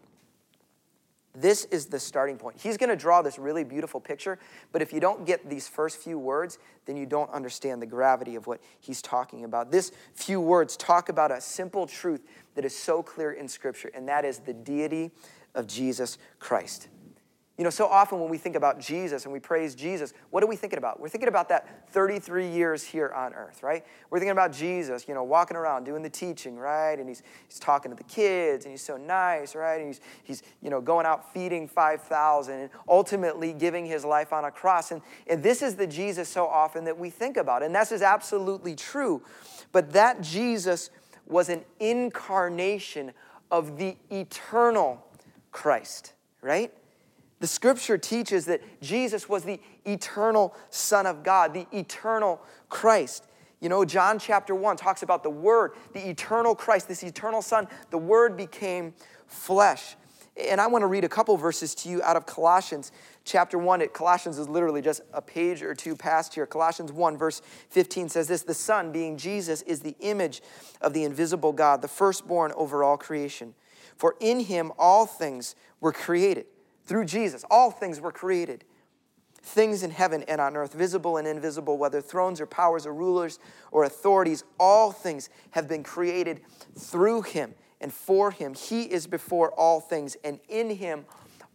This 1.35 1.65
is 1.67 1.87
the 1.87 1.99
starting 1.99 2.37
point. 2.37 2.59
He's 2.61 2.77
going 2.77 2.91
to 2.91 2.97
draw 2.97 3.23
this 3.23 3.39
really 3.39 3.65
beautiful 3.65 4.01
picture, 4.01 4.39
but 4.71 4.83
if 4.83 4.93
you 4.93 5.01
don't 5.01 5.25
get 5.25 5.49
these 5.49 5.67
first 5.67 5.97
few 5.97 6.19
words, 6.19 6.59
then 6.85 6.97
you 6.97 7.07
don't 7.07 7.31
understand 7.31 7.81
the 7.81 7.87
gravity 7.87 8.35
of 8.35 8.47
what 8.47 8.61
he's 8.81 9.01
talking 9.01 9.45
about. 9.45 9.71
This 9.71 9.93
few 10.15 10.41
words 10.41 10.77
talk 10.77 11.09
about 11.09 11.31
a 11.31 11.41
simple 11.41 11.87
truth 11.87 12.23
that 12.55 12.67
is 12.67 12.77
so 12.77 13.03
clear 13.03 13.33
in 13.33 13.49
Scripture, 13.49 13.91
and 13.95 14.07
that 14.09 14.27
is 14.27 14.41
the 14.41 14.53
deity 14.53 15.11
of 15.55 15.67
Jesus 15.67 16.19
Christ. 16.39 16.89
You 17.59 17.65
know, 17.65 17.71
so 17.71 17.87
often 17.87 18.19
when 18.19 18.31
we 18.31 18.39
think 18.39 18.57
about 18.57 18.81
Jesus 18.81 19.25
and 19.25 19.33
we 19.33 19.39
praise 19.39 19.75
Jesus, 19.75 20.15
what 20.31 20.43
are 20.43 20.47
we 20.47 20.57
thinking 20.57 20.79
about? 20.79 20.99
We're 20.99 21.11
thinking 21.11 21.29
about 21.29 21.51
that 21.51 21.87
33 21.91 22.49
years 22.49 22.83
here 22.83 23.11
on 23.15 23.35
earth, 23.35 23.63
right? 23.63 23.85
We're 24.09 24.19
thinking 24.19 24.33
about 24.33 24.53
Jesus, 24.53 25.07
you 25.07 25.13
know, 25.13 25.23
walking 25.23 25.57
around 25.57 25.85
doing 25.85 26.03
the 26.03 26.09
teaching, 26.09 26.57
right? 26.57 26.99
And 26.99 27.07
he's, 27.07 27.23
he's 27.47 27.59
talking 27.59 27.91
to 27.91 27.97
the 27.97 28.05
kids 28.05 28.65
and 28.65 28.73
he's 28.73 28.81
so 28.81 28.97
nice, 28.97 29.55
right? 29.55 29.77
And 29.77 29.89
he's, 29.89 30.01
he's 30.25 30.43
you 30.63 30.71
know, 30.71 30.81
going 30.81 31.05
out 31.05 31.31
feeding 31.35 31.69
5,000 31.69 32.55
and 32.55 32.71
ultimately 32.89 33.53
giving 33.53 33.85
his 33.85 34.03
life 34.03 34.33
on 34.33 34.47
a 34.47 34.51
cross. 34.51 34.91
And, 34.91 35.03
and 35.27 35.43
this 35.43 35.61
is 35.61 35.77
the 35.77 35.87
Jesus 35.87 36.31
so 36.31 36.47
often 36.47 36.85
that 36.85 36.99
we 36.99 37.11
think 37.11 37.37
about. 37.37 37.63
And 37.63 37.75
this 37.75 37.93
is 37.93 38.01
absolutely 38.01 38.75
true. 38.75 39.23
But 39.73 39.93
that 39.93 40.23
Jesus 40.23 40.89
was 41.27 41.51
an 41.51 41.65
incarnation 41.79 43.13
of 43.51 43.77
the 43.77 43.97
eternal 44.11 45.07
Christ, 45.51 46.15
right? 46.41 46.73
The 47.43 47.49
scripture 47.49 47.99
teaches 47.99 48.45
that 48.45 48.63
Jesus 48.81 49.29
was 49.29 49.43
the 49.43 49.59
eternal 49.85 50.55
Son 50.71 51.07
of 51.07 51.25
God, 51.25 51.53
the 51.53 51.67
eternal 51.73 52.41
Christ. 52.69 53.27
You 53.61 53.69
know, 53.69 53.85
John 53.85 54.21
chapter 54.21 54.55
1 54.55 54.77
talks 54.77 55.03
about 55.03 55.25
the 55.25 55.31
Word, 55.31 55.73
the 55.93 56.09
eternal 56.09 56.55
Christ, 56.55 56.87
this 56.87 57.03
eternal 57.03 57.43
Son. 57.43 57.67
The 57.91 57.99
Word 57.99 58.37
became 58.37 58.95
flesh. 59.27 59.97
And 60.37 60.61
I 60.61 60.69
want 60.69 60.83
to 60.83 60.87
read 60.87 61.03
a 61.03 61.09
couple 61.09 61.37
verses 61.37 61.75
to 61.75 61.89
you 61.89 62.01
out 62.05 62.17
of 62.17 62.27
Colossians 62.27 62.93
chapter 63.25 63.59
1. 63.59 63.81
It, 63.81 63.93
Colossians 63.93 64.39
is 64.39 64.49
literally 64.49 64.81
just 64.81 65.01
a 65.13 65.21
page 65.21 65.65
or 65.65 65.75
two 65.75 65.97
past 65.97 66.35
here. 66.35 66.47
Colossians 66.47 66.93
1, 66.93 67.19
verse 67.19 67.43
15 67.71 68.09
says 68.09 68.29
this 68.29 68.45
The 68.45 68.55
Son, 68.55 68.93
being 68.93 69.17
Jesus, 69.17 69.63
is 69.63 69.81
the 69.81 69.97
image 69.99 70.43
of 70.81 70.93
the 70.93 71.03
invisible 71.03 71.53
God, 71.53 71.83
the 71.83 71.89
firstborn 71.89 72.53
over 72.53 72.85
all 72.85 72.97
creation. 72.97 73.55
For 73.97 74.15
in 74.21 74.39
him 74.39 74.71
all 74.79 75.07
things 75.07 75.57
were 75.81 75.93
created 75.93 76.47
through 76.85 77.05
Jesus, 77.05 77.45
all 77.51 77.71
things 77.71 78.01
were 78.01 78.13
created. 78.13 78.65
Things 79.45 79.83
in 79.83 79.91
heaven 79.91 80.23
and 80.29 80.41
on 80.41 80.57
earth, 80.57 80.73
visible 80.73 81.17
and 81.17 81.27
invisible, 81.27 81.77
whether 81.77 82.01
thrones 82.01 82.41
or 82.41 82.47
powers 82.47 82.87
or 82.87 82.95
rulers 82.95 83.41
or 83.73 83.83
authorities, 83.83 84.45
all 84.61 84.93
things 84.93 85.31
have 85.51 85.67
been 85.69 85.83
created 85.83 86.43
through 86.79 87.23
him 87.23 87.55
and 87.81 87.93
for 87.93 88.31
him. 88.31 88.55
He 88.55 88.85
is 88.85 89.09
before 89.09 89.51
all 89.53 89.81
things, 89.81 90.17
and 90.23 90.39
in 90.49 90.71
him 90.71 91.05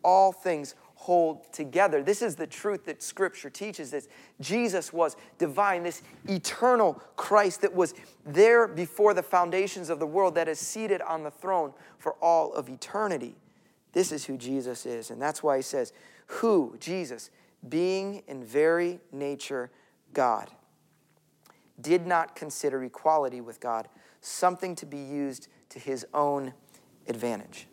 all 0.03 0.34
things 0.34 0.75
hold 0.96 1.53
together. 1.53 2.03
This 2.03 2.22
is 2.22 2.36
the 2.36 2.48
truth 2.48 2.84
that 2.86 3.01
Scripture 3.01 3.50
teaches 3.50 3.91
that 3.91 4.03
Jesus 4.41 4.91
was 4.91 5.15
divine, 5.38 5.84
this 5.84 6.01
eternal 6.27 7.01
Christ 7.15 7.62
that 7.62 7.74
was 7.74 7.93
there 8.25 8.67
before 8.67 9.13
the 9.13 9.24
foundations 9.24 9.89
of 9.89 10.00
the 10.00 10.07
world, 10.07 10.36
that 10.36 10.50
is 10.50 10.60
seated 10.60 11.01
on 11.01 11.24
the 11.24 11.31
throne 11.31 11.72
for 12.00 12.13
all 12.15 12.51
of 12.53 12.67
eternity. 12.67 13.36
This 13.98 14.12
is 14.12 14.25
who 14.25 14.38
Jesus 14.38 14.86
is. 14.86 15.10
And 15.10 15.20
that's 15.20 15.42
why 15.42 15.56
he 15.56 15.63
says, 15.63 15.92
Who, 16.27 16.75
Jesus, 16.80 17.32
being 17.68 18.22
in 18.27 18.44
very 18.44 19.00
nature 19.12 19.72
God, 20.13 20.51
did 21.82 22.06
not 22.06 22.36
consider 22.36 22.84
equality 22.84 23.42
with 23.42 23.60
God 23.60 23.88
something 24.22 24.75
to 24.75 24.86
be 24.86 25.00
used 25.00 25.48
to 25.70 25.80
his 25.80 26.06
own 26.13 26.54
advantage. 27.08 27.66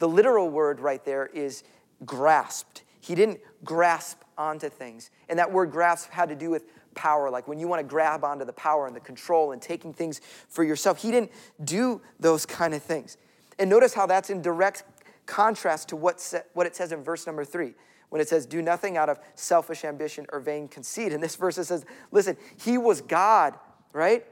The 0.00 0.08
literal 0.08 0.50
word 0.50 0.80
right 0.80 1.02
there 1.02 1.28
is 1.28 1.62
grasped. 2.04 2.82
He 3.00 3.14
didn't 3.14 3.40
grasp 3.64 4.20
onto 4.36 4.68
things. 4.68 5.10
And 5.30 5.38
that 5.38 5.50
word 5.50 5.70
grasp 5.70 6.10
had 6.10 6.28
to 6.28 6.36
do 6.36 6.50
with 6.50 6.66
power, 6.94 7.30
like 7.30 7.48
when 7.48 7.58
you 7.58 7.68
want 7.68 7.80
to 7.80 7.88
grab 7.88 8.22
onto 8.22 8.44
the 8.44 8.52
power 8.52 8.86
and 8.86 8.94
the 8.94 9.00
control 9.00 9.52
and 9.52 9.62
taking 9.62 9.94
things 9.94 10.20
for 10.50 10.62
yourself. 10.62 11.00
He 11.00 11.10
didn't 11.10 11.32
do 11.64 12.02
those 12.20 12.44
kind 12.44 12.74
of 12.74 12.82
things. 12.82 13.16
And 13.58 13.70
notice 13.70 13.94
how 13.94 14.06
that's 14.06 14.30
in 14.30 14.42
direct 14.42 14.84
contrast 15.26 15.88
to 15.88 15.96
what, 15.96 16.34
what 16.54 16.66
it 16.66 16.76
says 16.76 16.92
in 16.92 17.02
verse 17.02 17.26
number 17.26 17.44
three, 17.44 17.74
when 18.10 18.20
it 18.20 18.28
says, 18.28 18.46
Do 18.46 18.62
nothing 18.62 18.96
out 18.96 19.08
of 19.08 19.18
selfish 19.34 19.84
ambition 19.84 20.26
or 20.32 20.40
vain 20.40 20.68
conceit. 20.68 21.12
In 21.12 21.20
this 21.20 21.36
verse, 21.36 21.58
it 21.58 21.64
says, 21.64 21.84
Listen, 22.10 22.36
he 22.62 22.78
was 22.78 23.00
God, 23.00 23.54
right? 23.92 24.24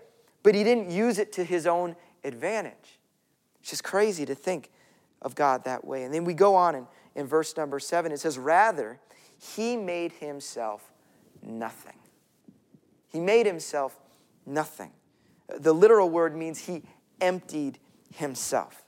But 0.43 0.55
he 0.55 0.65
didn't 0.65 0.91
use 0.91 1.19
it 1.19 1.33
to 1.35 1.45
his 1.45 1.67
own 1.67 1.97
advantage. 2.25 3.01
It's 3.61 3.71
just 3.71 3.85
crazy 3.85 4.27
to 4.27 4.35
think 4.35 4.71
of 5.21 5.35
God 5.35 5.65
that 5.65 5.85
way. 5.85 6.03
And 6.03 6.13
then 6.13 6.25
we 6.25 6.35
go 6.35 6.55
on 6.55 6.75
in, 6.75 6.87
in 7.15 7.27
verse 7.27 7.57
number 7.57 7.79
seven, 7.79 8.13
it 8.13 8.21
says, 8.21 8.39
Rather, 8.39 8.99
he 9.39 9.77
made 9.77 10.13
himself 10.13 10.93
nothing. 11.43 11.99
He 13.09 13.21
made 13.21 13.47
himself 13.47 13.99
nothing. 14.47 14.91
The 15.49 15.73
literal 15.73 16.09
word 16.09 16.35
means 16.35 16.59
he 16.59 16.83
emptied 17.21 17.79
himself. 18.15 18.83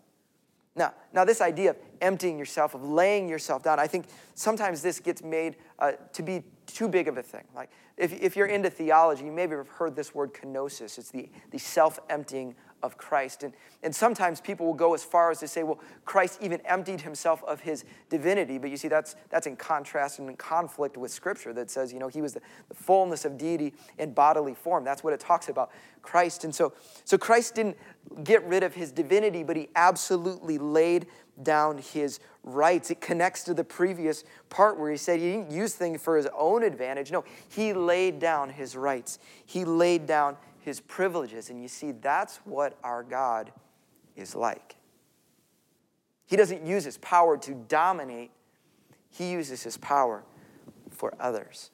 Now, 0.77 0.93
now 1.13 1.25
this 1.25 1.41
idea 1.41 1.71
of 1.71 1.77
emptying 2.01 2.39
yourself, 2.39 2.75
of 2.75 2.83
laying 2.83 3.29
yourself 3.29 3.63
down, 3.63 3.79
I 3.79 3.87
think 3.87 4.07
sometimes 4.35 4.83
this 4.83 4.99
gets 4.99 5.23
made 5.23 5.57
uh, 5.79 5.93
to 6.13 6.23
be 6.23 6.43
too 6.67 6.89
big 6.89 7.09
of 7.09 7.17
a 7.17 7.23
thing. 7.23 7.45
Like 7.55 7.71
if, 7.97 8.13
if 8.13 8.37
you're 8.37 8.47
into 8.47 8.71
theology, 8.71 9.25
you 9.25 9.33
maybe 9.33 9.55
have 9.55 9.69
heard 9.69 9.95
this 9.95 10.15
word 10.15 10.35
kenosis. 10.35 10.99
It's 10.99 11.11
the, 11.11 11.29
the 11.51 11.59
self-emptying 11.59 12.57
of 12.85 12.99
Christ. 12.99 13.43
And, 13.43 13.55
and 13.83 13.95
sometimes 13.95 14.41
people 14.41 14.67
will 14.67 14.75
go 14.75 14.93
as 14.95 15.03
far 15.03 15.31
as 15.31 15.41
to 15.41 15.49
say, 15.49 15.63
well, 15.63 15.81
Christ 16.05 16.39
even 16.43 16.61
emptied 16.67 17.01
himself 17.01 17.43
of 17.45 17.61
his 17.61 17.85
divinity. 18.11 18.59
But 18.59 18.71
you 18.71 18.77
see, 18.77 18.89
that's, 18.89 19.17
that's 19.31 19.47
in 19.47 19.57
contrast 19.57 20.19
and 20.19 20.29
in 20.29 20.37
conflict 20.37 20.97
with 20.97 21.11
Scripture 21.11 21.55
that 21.55 21.71
says, 21.71 21.93
you 21.93 21.99
know, 21.99 22.09
he 22.09 22.21
was 22.21 22.35
the, 22.35 22.41
the 22.69 22.75
fullness 22.75 23.25
of 23.25 23.39
deity 23.39 23.73
in 23.99 24.13
bodily 24.13 24.55
form. 24.55 24.85
That's 24.85 25.03
what 25.03 25.15
it 25.15 25.21
talks 25.21 25.49
about 25.49 25.71
Christ. 26.03 26.45
And 26.45 26.55
so, 26.55 26.75
so 27.05 27.17
Christ 27.17 27.55
didn't 27.55 27.79
get 28.23 28.45
rid 28.45 28.63
of 28.63 28.75
his 28.75 28.93
divinity, 28.93 29.43
but 29.43 29.57
he 29.57 29.71
absolutely 29.75 30.59
laid 30.59 31.07
down 31.43 31.79
his 31.79 32.21
rights. 32.45 32.91
It 32.91 33.01
connects 33.01 33.45
to 33.45 33.55
the 33.55 33.65
previous 33.65 34.25
part 34.51 34.79
where 34.79 34.91
he 34.91 34.97
said 34.97 35.19
he 35.19 35.33
didn't 35.33 35.51
use 35.51 35.75
things 35.75 36.03
for 36.03 36.17
his 36.17 36.29
own 36.37 36.63
advantage. 36.63 37.11
No, 37.11 37.25
he 37.49 37.73
laid 37.73 38.19
down 38.19 38.51
his 38.51 38.77
rights. 38.77 39.19
He 39.47 39.65
laid 39.65 40.07
down 40.07 40.37
his 40.65 40.81
privileges. 40.81 41.51
And 41.51 41.61
you 41.61 41.69
see, 41.69 41.93
that's 41.93 42.39
what 42.45 42.79
our 42.83 43.03
God 43.03 43.53
is 44.17 44.35
like. 44.35 44.77
He 46.27 46.37
doesn't 46.37 46.67
use 46.67 46.85
his 46.85 46.97
power 46.99 47.37
to 47.37 47.53
dominate, 47.69 48.31
he 49.11 49.31
uses 49.31 49.63
his 49.63 49.77
power 49.77 50.25
for 50.91 51.15
others. 51.21 51.71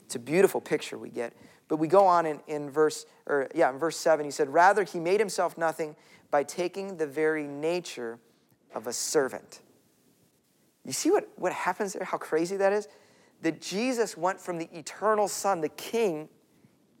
It's 0.00 0.16
a 0.16 0.18
beautiful 0.18 0.60
picture 0.60 0.96
we 0.96 1.10
get. 1.10 1.34
But 1.68 1.76
we 1.76 1.86
go 1.86 2.06
on 2.06 2.24
in, 2.24 2.40
in 2.48 2.70
verse, 2.70 3.04
or 3.26 3.46
yeah, 3.54 3.70
in 3.70 3.78
verse 3.78 3.96
7, 3.96 4.24
he 4.24 4.30
said, 4.30 4.48
Rather, 4.48 4.84
he 4.84 4.98
made 4.98 5.20
himself 5.20 5.58
nothing 5.58 5.94
by 6.30 6.42
taking 6.42 6.96
the 6.96 7.06
very 7.06 7.46
nature 7.46 8.18
of 8.74 8.86
a 8.86 8.92
servant. 8.92 9.60
You 10.86 10.92
see 10.92 11.10
what, 11.10 11.28
what 11.36 11.52
happens 11.52 11.92
there? 11.92 12.04
How 12.04 12.16
crazy 12.16 12.56
that 12.56 12.72
is? 12.72 12.88
That 13.42 13.60
Jesus 13.60 14.16
went 14.16 14.40
from 14.40 14.58
the 14.58 14.68
eternal 14.72 15.28
Son, 15.28 15.60
the 15.60 15.68
King, 15.68 16.28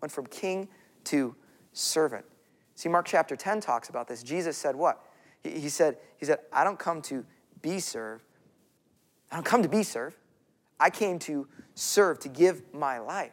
went 0.00 0.12
from 0.12 0.26
king 0.26 0.68
to 1.04 1.34
servant. 1.72 2.24
See, 2.74 2.88
Mark 2.88 3.06
chapter 3.06 3.36
10 3.36 3.60
talks 3.60 3.88
about 3.88 4.08
this. 4.08 4.22
Jesus 4.22 4.56
said 4.56 4.74
what? 4.74 5.04
He, 5.42 5.60
he, 5.60 5.68
said, 5.68 5.98
he 6.16 6.26
said, 6.26 6.38
I 6.52 6.64
don't 6.64 6.78
come 6.78 7.02
to 7.02 7.24
be 7.62 7.78
served. 7.78 8.24
I 9.30 9.36
don't 9.36 9.44
come 9.44 9.62
to 9.62 9.68
be 9.68 9.82
served. 9.82 10.16
I 10.78 10.90
came 10.90 11.18
to 11.20 11.46
serve, 11.74 12.18
to 12.20 12.28
give 12.28 12.62
my 12.72 12.98
life. 12.98 13.32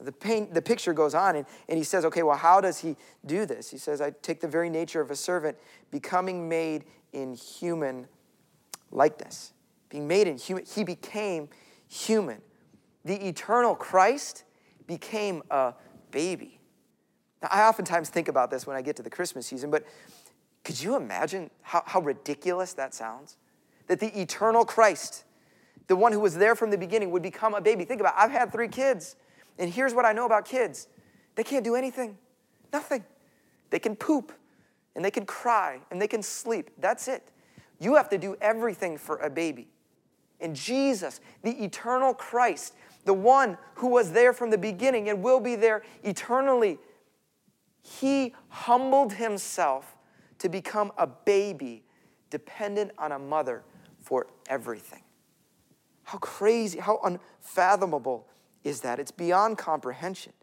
The, 0.00 0.12
pain, 0.12 0.48
the 0.52 0.62
picture 0.62 0.92
goes 0.92 1.14
on, 1.14 1.36
and, 1.36 1.46
and 1.68 1.78
he 1.78 1.84
says, 1.84 2.04
okay, 2.04 2.22
well, 2.22 2.36
how 2.36 2.60
does 2.60 2.78
he 2.78 2.96
do 3.26 3.46
this? 3.46 3.70
He 3.70 3.78
says, 3.78 4.00
I 4.00 4.10
take 4.10 4.40
the 4.40 4.48
very 4.48 4.70
nature 4.70 5.00
of 5.00 5.10
a 5.10 5.16
servant, 5.16 5.56
becoming 5.90 6.48
made 6.48 6.84
in 7.12 7.34
human 7.34 8.06
likeness. 8.90 9.52
Being 9.88 10.06
made 10.06 10.28
in 10.28 10.36
human, 10.36 10.64
he 10.64 10.84
became 10.84 11.48
human. 11.88 12.40
The 13.04 13.28
eternal 13.28 13.74
Christ 13.74 14.44
became 14.86 15.42
a 15.50 15.74
baby. 16.10 16.60
Now, 17.42 17.48
I 17.50 17.68
oftentimes 17.68 18.08
think 18.08 18.28
about 18.28 18.50
this 18.50 18.66
when 18.66 18.76
I 18.76 18.82
get 18.82 18.96
to 18.96 19.02
the 19.02 19.10
Christmas 19.10 19.46
season, 19.46 19.70
but 19.70 19.84
could 20.64 20.80
you 20.82 20.96
imagine 20.96 21.50
how, 21.62 21.82
how 21.86 22.00
ridiculous 22.00 22.72
that 22.74 22.94
sounds? 22.94 23.36
That 23.86 24.00
the 24.00 24.20
eternal 24.20 24.64
Christ, 24.64 25.24
the 25.86 25.96
one 25.96 26.12
who 26.12 26.20
was 26.20 26.36
there 26.36 26.54
from 26.54 26.70
the 26.70 26.78
beginning, 26.78 27.10
would 27.12 27.22
become 27.22 27.54
a 27.54 27.60
baby. 27.60 27.84
Think 27.84 28.00
about 28.00 28.14
it. 28.14 28.20
I've 28.20 28.30
had 28.30 28.52
three 28.52 28.68
kids, 28.68 29.16
and 29.58 29.72
here's 29.72 29.94
what 29.94 30.04
I 30.04 30.12
know 30.12 30.26
about 30.26 30.44
kids 30.44 30.88
they 31.36 31.44
can't 31.44 31.64
do 31.64 31.76
anything, 31.76 32.18
nothing. 32.72 33.04
They 33.70 33.78
can 33.78 33.96
poop, 33.96 34.32
and 34.96 35.04
they 35.04 35.10
can 35.10 35.26
cry, 35.26 35.80
and 35.90 36.02
they 36.02 36.08
can 36.08 36.22
sleep. 36.22 36.70
That's 36.78 37.06
it. 37.06 37.30
You 37.78 37.94
have 37.94 38.08
to 38.08 38.18
do 38.18 38.36
everything 38.40 38.98
for 38.98 39.18
a 39.18 39.30
baby. 39.30 39.68
And 40.40 40.54
Jesus, 40.54 41.20
the 41.42 41.64
eternal 41.64 42.14
Christ, 42.14 42.74
the 43.08 43.14
one 43.14 43.56
who 43.76 43.88
was 43.88 44.12
there 44.12 44.34
from 44.34 44.50
the 44.50 44.58
beginning 44.58 45.08
and 45.08 45.22
will 45.22 45.40
be 45.40 45.56
there 45.56 45.82
eternally, 46.04 46.78
he 47.80 48.34
humbled 48.50 49.14
himself 49.14 49.96
to 50.40 50.50
become 50.50 50.92
a 50.98 51.06
baby 51.06 51.84
dependent 52.28 52.90
on 52.98 53.12
a 53.12 53.18
mother 53.18 53.64
for 54.02 54.26
everything. 54.46 55.02
How 56.02 56.18
crazy, 56.18 56.78
how 56.78 57.00
unfathomable 57.02 58.28
is 58.62 58.82
that? 58.82 59.00
It's 59.00 59.10
beyond 59.10 59.56
comprehension. 59.56 60.34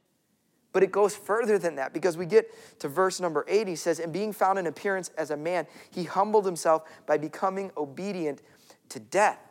But 0.71 0.81
it 0.81 0.91
goes 0.91 1.15
further 1.15 1.59
than 1.59 1.75
that 1.75 1.93
because 1.93 2.17
we 2.17 2.25
get 2.25 2.49
to 2.79 2.89
verse 2.89 3.19
number 3.19 3.45
eight. 3.47 3.67
He 3.67 3.75
says, 3.75 3.99
And 3.99 4.11
being 4.11 4.33
found 4.33 4.57
in 4.57 4.65
appearance 4.65 5.11
as 5.19 5.29
a 5.29 5.37
man, 5.37 5.67
he 5.91 6.05
humbled 6.05 6.45
himself 6.45 6.81
by 7.05 7.17
becoming 7.19 7.71
obedient 7.77 8.41
to 8.89 8.99
death. 8.99 9.44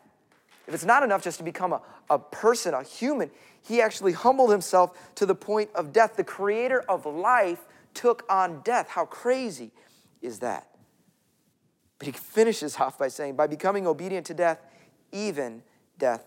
If 0.66 0.74
it's 0.74 0.84
not 0.84 1.02
enough 1.02 1.22
just 1.22 1.38
to 1.38 1.44
become 1.44 1.72
a, 1.72 1.82
a 2.08 2.18
person, 2.18 2.74
a 2.74 2.82
human, 2.82 3.30
he 3.62 3.80
actually 3.82 4.12
humbled 4.12 4.50
himself 4.50 5.14
to 5.16 5.26
the 5.26 5.34
point 5.34 5.70
of 5.74 5.92
death. 5.92 6.16
The 6.16 6.24
creator 6.24 6.80
of 6.88 7.06
life 7.06 7.60
took 7.92 8.24
on 8.30 8.60
death. 8.62 8.88
How 8.88 9.04
crazy 9.04 9.72
is 10.22 10.40
that? 10.40 10.68
But 11.98 12.06
he 12.06 12.12
finishes 12.12 12.76
off 12.80 12.98
by 12.98 13.08
saying, 13.08 13.36
by 13.36 13.46
becoming 13.46 13.86
obedient 13.86 14.26
to 14.26 14.34
death, 14.34 14.60
even 15.12 15.62
death 15.98 16.26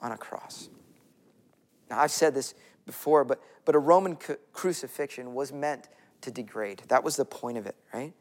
on 0.00 0.12
a 0.12 0.16
cross. 0.16 0.68
Now, 1.90 2.00
I've 2.00 2.10
said 2.10 2.34
this 2.34 2.54
before, 2.86 3.24
but, 3.24 3.40
but 3.64 3.74
a 3.74 3.78
Roman 3.78 4.16
crucifixion 4.52 5.34
was 5.34 5.52
meant 5.52 5.88
to 6.22 6.30
degrade. 6.30 6.82
That 6.88 7.04
was 7.04 7.16
the 7.16 7.24
point 7.24 7.58
of 7.58 7.66
it, 7.66 7.76
right? 7.92 8.12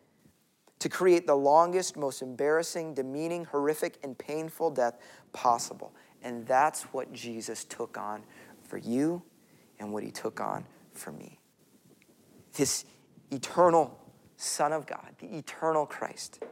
To 0.84 0.90
create 0.90 1.26
the 1.26 1.36
longest, 1.36 1.96
most 1.96 2.22
embarrassing, 2.22 2.94
demeaning, 2.94 3.46
horrific, 3.46 4.00
and 4.04 4.18
painful 4.18 4.70
death 4.70 4.98
possible. 5.32 5.96
And 6.24 6.46
that's 6.46 6.82
what 6.92 7.14
Jesus 7.14 7.64
took 7.64 7.98
on 7.98 8.22
for 8.68 8.78
you 8.78 9.24
and 9.80 9.94
what 9.94 10.04
he 10.04 10.12
took 10.12 10.42
on 10.42 10.66
for 10.92 11.14
me 11.14 11.40
this 12.58 12.84
eternal 13.32 13.98
Son 14.36 14.74
of 14.74 14.86
God, 14.86 15.16
the 15.20 15.38
eternal 15.38 15.86
Christ, 15.86 16.44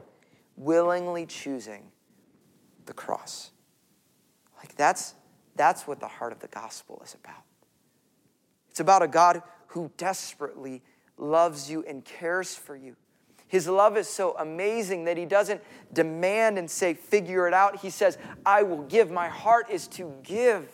willingly 0.55 1.25
choosing 1.25 1.91
the 2.85 2.93
cross. 2.93 3.51
Like 4.59 4.77
that's, 4.77 5.13
that's 5.57 5.85
what 5.85 5.99
the 5.99 6.07
heart 6.07 6.31
of 6.31 6.39
the 6.39 6.47
gospel 6.47 7.01
is 7.03 7.17
about. 7.21 7.43
It's 8.69 8.79
about 8.79 9.03
a 9.03 9.09
God 9.09 9.43
who 9.67 9.91
desperately 9.97 10.83
loves 11.17 11.69
you 11.69 11.83
and 11.85 12.05
cares 12.05 12.55
for 12.55 12.77
you. 12.77 12.95
His 13.51 13.67
love 13.67 13.97
is 13.97 14.07
so 14.07 14.33
amazing 14.39 15.03
that 15.03 15.17
he 15.17 15.25
doesn't 15.25 15.61
demand 15.91 16.57
and 16.57 16.71
say, 16.71 16.93
figure 16.93 17.49
it 17.49 17.53
out. 17.53 17.81
He 17.81 17.89
says, 17.89 18.17
I 18.45 18.63
will 18.63 18.83
give. 18.83 19.11
My 19.11 19.27
heart 19.27 19.69
is 19.69 19.89
to 19.89 20.13
give. 20.23 20.69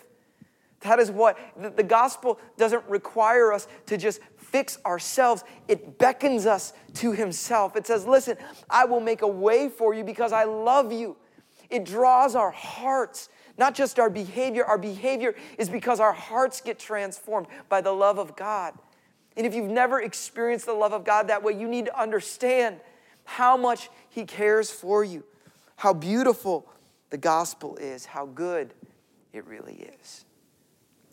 That 0.82 1.00
is 1.00 1.10
what 1.10 1.40
the, 1.76 1.82
gospel 1.82 2.40
doesn't 2.56 2.88
require 2.88 3.52
us 3.52 3.68
to 3.88 3.98
just 3.98 4.22
fix 4.38 4.78
ourselves, 4.86 5.44
it 5.68 5.98
beckons 5.98 6.46
us 6.46 6.74
to 6.94 7.14
Himself. 7.14 7.76
It 7.76 7.88
says, 7.88 8.06
Listen, 8.06 8.38
I 8.70 8.86
will 8.86 9.00
make 9.00 9.24
a 9.24 9.28
way 9.28 9.70
for 9.70 9.96
you 9.96 10.04
because 10.04 10.32
I 10.32 10.44
love 10.44 10.94
you. 10.94 11.18
It 11.72 11.84
draws 11.84 12.36
our 12.36 12.52
hearts, 12.52 13.30
not 13.58 13.74
just 13.74 13.98
our 13.98 14.12
behavior. 14.12 14.64
Our 14.64 14.78
behavior 14.78 15.34
is 15.58 15.68
because 15.68 16.00
our 16.00 16.14
hearts 16.14 16.62
get 16.62 16.78
transformed 16.78 17.48
by 17.70 17.82
the 17.82 17.92
love 17.92 18.20
of 18.20 18.36
God. 18.36 18.76
And 19.38 19.46
if 19.46 19.54
you've 19.54 19.70
never 19.70 20.02
experienced 20.02 20.66
the 20.66 20.74
love 20.74 20.94
of 20.94 21.06
God 21.06 21.28
that 21.28 21.44
way, 21.44 21.54
you 21.54 21.68
need 21.68 21.86
to 21.86 22.00
understand 22.00 22.80
how 23.24 23.56
much 23.56 23.90
He 24.10 24.26
cares 24.26 24.72
for 24.72 25.04
you, 25.04 25.24
how 25.78 25.94
beautiful 25.94 26.68
the 27.12 27.18
gospel 27.18 27.78
is, 27.78 28.06
how 28.06 28.26
good 28.26 28.74
it 29.32 29.46
really 29.46 29.88
is. 30.02 30.26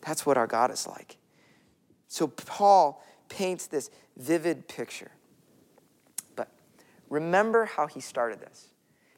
That's 0.01 0.25
what 0.25 0.37
our 0.37 0.47
God 0.47 0.71
is 0.71 0.87
like. 0.87 1.17
So, 2.07 2.27
Paul 2.27 3.03
paints 3.29 3.67
this 3.67 3.89
vivid 4.17 4.67
picture. 4.67 5.11
But 6.35 6.49
remember 7.09 7.65
how 7.65 7.87
he 7.87 7.99
started 7.99 8.39
this. 8.39 8.69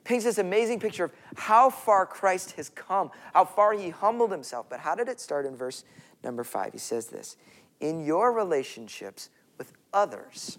Paints 0.03 0.25
this 0.25 0.37
amazing 0.37 0.79
picture 0.79 1.05
of 1.05 1.11
how 1.35 1.69
far 1.69 2.05
Christ 2.05 2.53
has 2.53 2.69
come, 2.69 3.11
how 3.33 3.45
far 3.45 3.73
he 3.73 3.89
humbled 3.89 4.31
himself. 4.31 4.67
But 4.69 4.79
how 4.79 4.95
did 4.95 5.09
it 5.09 5.19
start 5.19 5.45
in 5.45 5.55
verse 5.55 5.83
number 6.23 6.43
five? 6.43 6.71
He 6.71 6.79
says 6.79 7.07
this 7.07 7.35
In 7.79 8.03
your 8.03 8.31
relationships 8.31 9.29
with 9.57 9.73
others, 9.93 10.57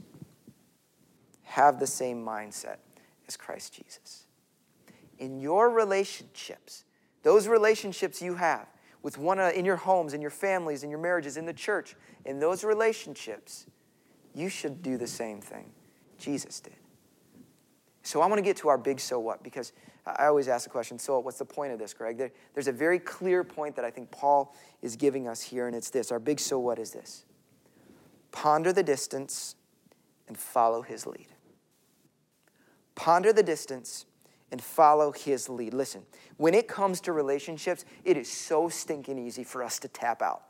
have 1.42 1.80
the 1.80 1.86
same 1.86 2.24
mindset 2.24 2.76
as 3.26 3.36
Christ 3.36 3.74
Jesus. 3.74 4.24
In 5.18 5.40
your 5.40 5.70
relationships, 5.70 6.84
those 7.22 7.48
relationships 7.48 8.22
you 8.22 8.34
have 8.34 8.66
with 9.02 9.18
one 9.18 9.38
uh, 9.40 9.50
in 9.54 9.64
your 9.64 9.76
homes, 9.76 10.14
in 10.14 10.20
your 10.20 10.30
families, 10.30 10.82
in 10.82 10.90
your 10.90 10.98
marriages, 10.98 11.36
in 11.36 11.46
the 11.46 11.52
church, 11.52 11.96
in 12.24 12.38
those 12.38 12.64
relationships, 12.64 13.66
you 14.34 14.48
should 14.48 14.82
do 14.82 14.96
the 14.96 15.06
same 15.06 15.40
thing 15.40 15.70
Jesus 16.18 16.60
did. 16.60 16.76
So 18.02 18.20
I 18.20 18.26
want 18.26 18.38
to 18.38 18.42
get 18.42 18.56
to 18.58 18.68
our 18.68 18.78
big 18.78 19.00
so 19.00 19.18
what 19.18 19.42
because 19.42 19.72
I 20.16 20.26
always 20.26 20.48
ask 20.48 20.64
the 20.64 20.70
question, 20.70 20.98
so 20.98 21.18
what's 21.20 21.38
the 21.38 21.44
point 21.44 21.72
of 21.72 21.78
this, 21.78 21.92
Greg? 21.94 22.16
There, 22.16 22.30
there's 22.54 22.68
a 22.68 22.72
very 22.72 22.98
clear 22.98 23.44
point 23.44 23.76
that 23.76 23.84
I 23.84 23.90
think 23.90 24.10
Paul 24.10 24.54
is 24.82 24.96
giving 24.96 25.28
us 25.28 25.42
here, 25.42 25.66
and 25.66 25.76
it's 25.76 25.90
this. 25.90 26.12
Our 26.12 26.18
big 26.18 26.40
so 26.40 26.58
what 26.58 26.78
is 26.78 26.92
this? 26.92 27.24
Ponder 28.32 28.72
the 28.72 28.82
distance 28.82 29.54
and 30.28 30.36
follow 30.38 30.82
his 30.82 31.06
lead. 31.06 31.28
ponder 32.94 33.32
the 33.32 33.42
distance, 33.44 34.06
and 34.50 34.60
follow 34.60 35.12
his 35.12 35.48
lead. 35.48 35.72
Listen, 35.72 36.02
when 36.36 36.52
it 36.52 36.66
comes 36.68 37.00
to 37.02 37.12
relationships, 37.12 37.84
it 38.04 38.16
is 38.16 38.30
so 38.30 38.68
stinking 38.68 39.18
easy 39.18 39.44
for 39.44 39.62
us 39.62 39.78
to 39.78 39.88
tap 39.88 40.20
out. 40.20 40.42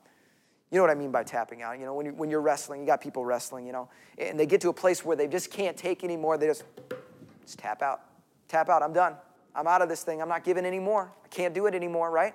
You 0.71 0.77
know 0.77 0.83
what 0.83 0.91
I 0.91 0.95
mean 0.95 1.11
by 1.11 1.25
tapping 1.25 1.62
out? 1.62 1.79
You 1.79 1.85
know, 1.85 1.95
when, 1.95 2.07
you, 2.07 2.12
when 2.12 2.31
you're 2.31 2.41
wrestling, 2.41 2.81
you 2.81 2.87
got 2.87 3.00
people 3.00 3.25
wrestling, 3.25 3.67
you 3.67 3.73
know, 3.73 3.88
and 4.17 4.38
they 4.38 4.47
get 4.47 4.61
to 4.62 4.69
a 4.69 4.73
place 4.73 5.05
where 5.05 5.17
they 5.17 5.27
just 5.27 5.50
can't 5.50 5.77
take 5.77 6.05
anymore. 6.05 6.38
They 6.38 6.47
just, 6.47 6.65
just 7.45 7.59
tap 7.59 7.83
out. 7.83 8.03
Tap 8.49 8.69
out. 8.69 8.83
I'm 8.83 8.93
done. 8.93 9.17
I'm 9.55 9.67
out 9.67 9.83
of 9.83 9.88
this 9.88 10.02
thing. 10.02 10.23
I'm 10.23 10.28
not 10.28 10.45
giving 10.45 10.64
anymore. 10.64 11.12
I 11.25 11.28
can't 11.28 11.55
do 11.55 11.67
it 11.67 11.75
anymore, 11.75 12.11
right? 12.11 12.35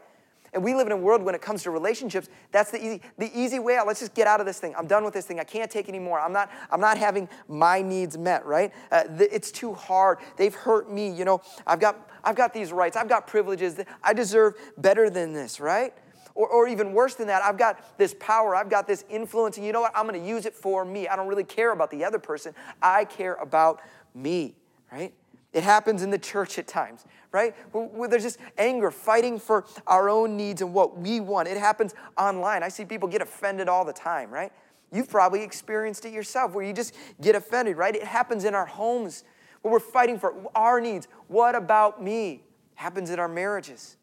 And 0.54 0.64
we 0.64 0.76
live 0.76 0.86
in 0.86 0.94
a 0.94 0.98
world 0.98 1.24
when 1.24 1.34
it 1.34 1.42
comes 1.42 1.64
to 1.64 1.72
relationships, 1.72 2.30
that's 2.52 2.70
the 2.70 2.78
easy, 2.78 3.02
the 3.18 3.32
easy 3.34 3.58
way 3.58 3.76
out. 3.76 3.88
Let's 3.88 4.02
just 4.02 4.14
get 4.14 4.28
out 4.28 4.40
of 4.40 4.46
this 4.46 4.60
thing. 4.60 4.76
I'm 4.78 4.86
done 4.86 5.04
with 5.04 5.14
this 5.14 5.26
thing. 5.26 5.40
I 5.40 5.44
can't 5.44 5.70
take 5.70 5.90
anymore. 5.90 6.20
I'm 6.20 6.32
not, 6.32 6.52
I'm 6.70 6.80
not 6.80 6.98
having 6.98 7.28
my 7.48 7.82
needs 7.82 8.18
met, 8.18 8.46
right? 8.46 8.72
Uh, 8.92 9.04
it's 9.18 9.52
too 9.52 9.74
hard. 9.74 10.20
They've 10.38 10.54
hurt 10.54 10.92
me. 10.92 11.12
You 11.12 11.26
know, 11.26 11.42
I've 11.66 11.80
got, 11.80 12.10
I've 12.24 12.36
got 12.36 12.54
these 12.54 12.72
rights. 12.72 12.96
I've 12.96 13.10
got 13.10 13.26
privileges. 13.26 13.80
I 14.04 14.14
deserve 14.14 14.54
better 14.78 15.10
than 15.10 15.34
this, 15.34 15.60
right? 15.60 15.94
Or, 16.36 16.48
or 16.48 16.68
even 16.68 16.94
worse 16.94 17.16
than 17.16 17.28
that, 17.28 17.44
I've 17.44 17.58
got 17.58 17.98
this 17.98 18.16
power, 18.20 18.56
I've 18.56 18.70
got 18.70 18.88
this 18.88 19.06
influence, 19.08 19.58
and 19.58 19.66
you 19.66 19.72
know 19.72 19.82
what? 19.82 19.92
I'm 19.96 20.08
going 20.08 20.20
to 20.20 20.28
use 20.28 20.48
it 20.48 20.56
for 20.56 20.84
me. 20.84 21.08
I 21.08 21.16
don't 21.16 21.28
really 21.28 21.44
care 21.44 21.72
about 21.72 21.92
the 21.92 22.04
other 22.04 22.18
person. 22.18 22.56
I 22.82 23.06
care 23.06 23.36
about 23.36 23.82
me, 24.16 24.56
right? 24.92 25.14
It 25.54 25.64
happens 25.64 26.02
in 26.02 26.10
the 26.10 26.18
church 26.18 26.58
at 26.58 26.68
times, 26.68 27.06
right? 27.32 27.56
Where, 27.72 28.10
there's 28.10 28.24
just 28.24 28.40
anger, 28.58 28.90
fighting 28.90 29.40
for 29.40 29.66
our 29.86 30.10
own 30.10 30.36
needs 30.36 30.62
and 30.62 30.74
what 30.74 30.98
we 30.98 31.20
want. 31.20 31.48
It 31.48 31.58
happens 31.58 31.94
online. 32.18 32.64
I 32.64 32.70
see 32.70 32.86
people 32.86 33.08
get 33.08 33.22
offended 33.22 33.70
all 33.70 33.86
the 33.86 33.94
time, 33.94 34.32
right? 34.32 34.52
You've 34.92 35.10
probably 35.10 35.44
experienced 35.44 36.06
it 36.06 36.14
yourself 36.14 36.54
where 36.54 36.66
you 36.66 36.74
just 36.74 36.96
get 37.22 37.36
offended, 37.36 37.78
right? 37.78 37.96
It 37.96 38.04
happens 38.04 38.46
in 38.46 38.56
our 38.56 38.66
homes 38.66 39.24
where 39.62 39.72
we're 39.72 39.80
fighting 39.80 40.18
for 40.18 40.34
our 40.56 40.82
needs. 40.82 41.08
What 41.28 41.56
about 41.56 42.02
me? 42.02 42.32
It 42.32 42.42
happens 42.76 43.12
in 43.12 43.20
our 43.20 43.28
marriages. 43.28 43.98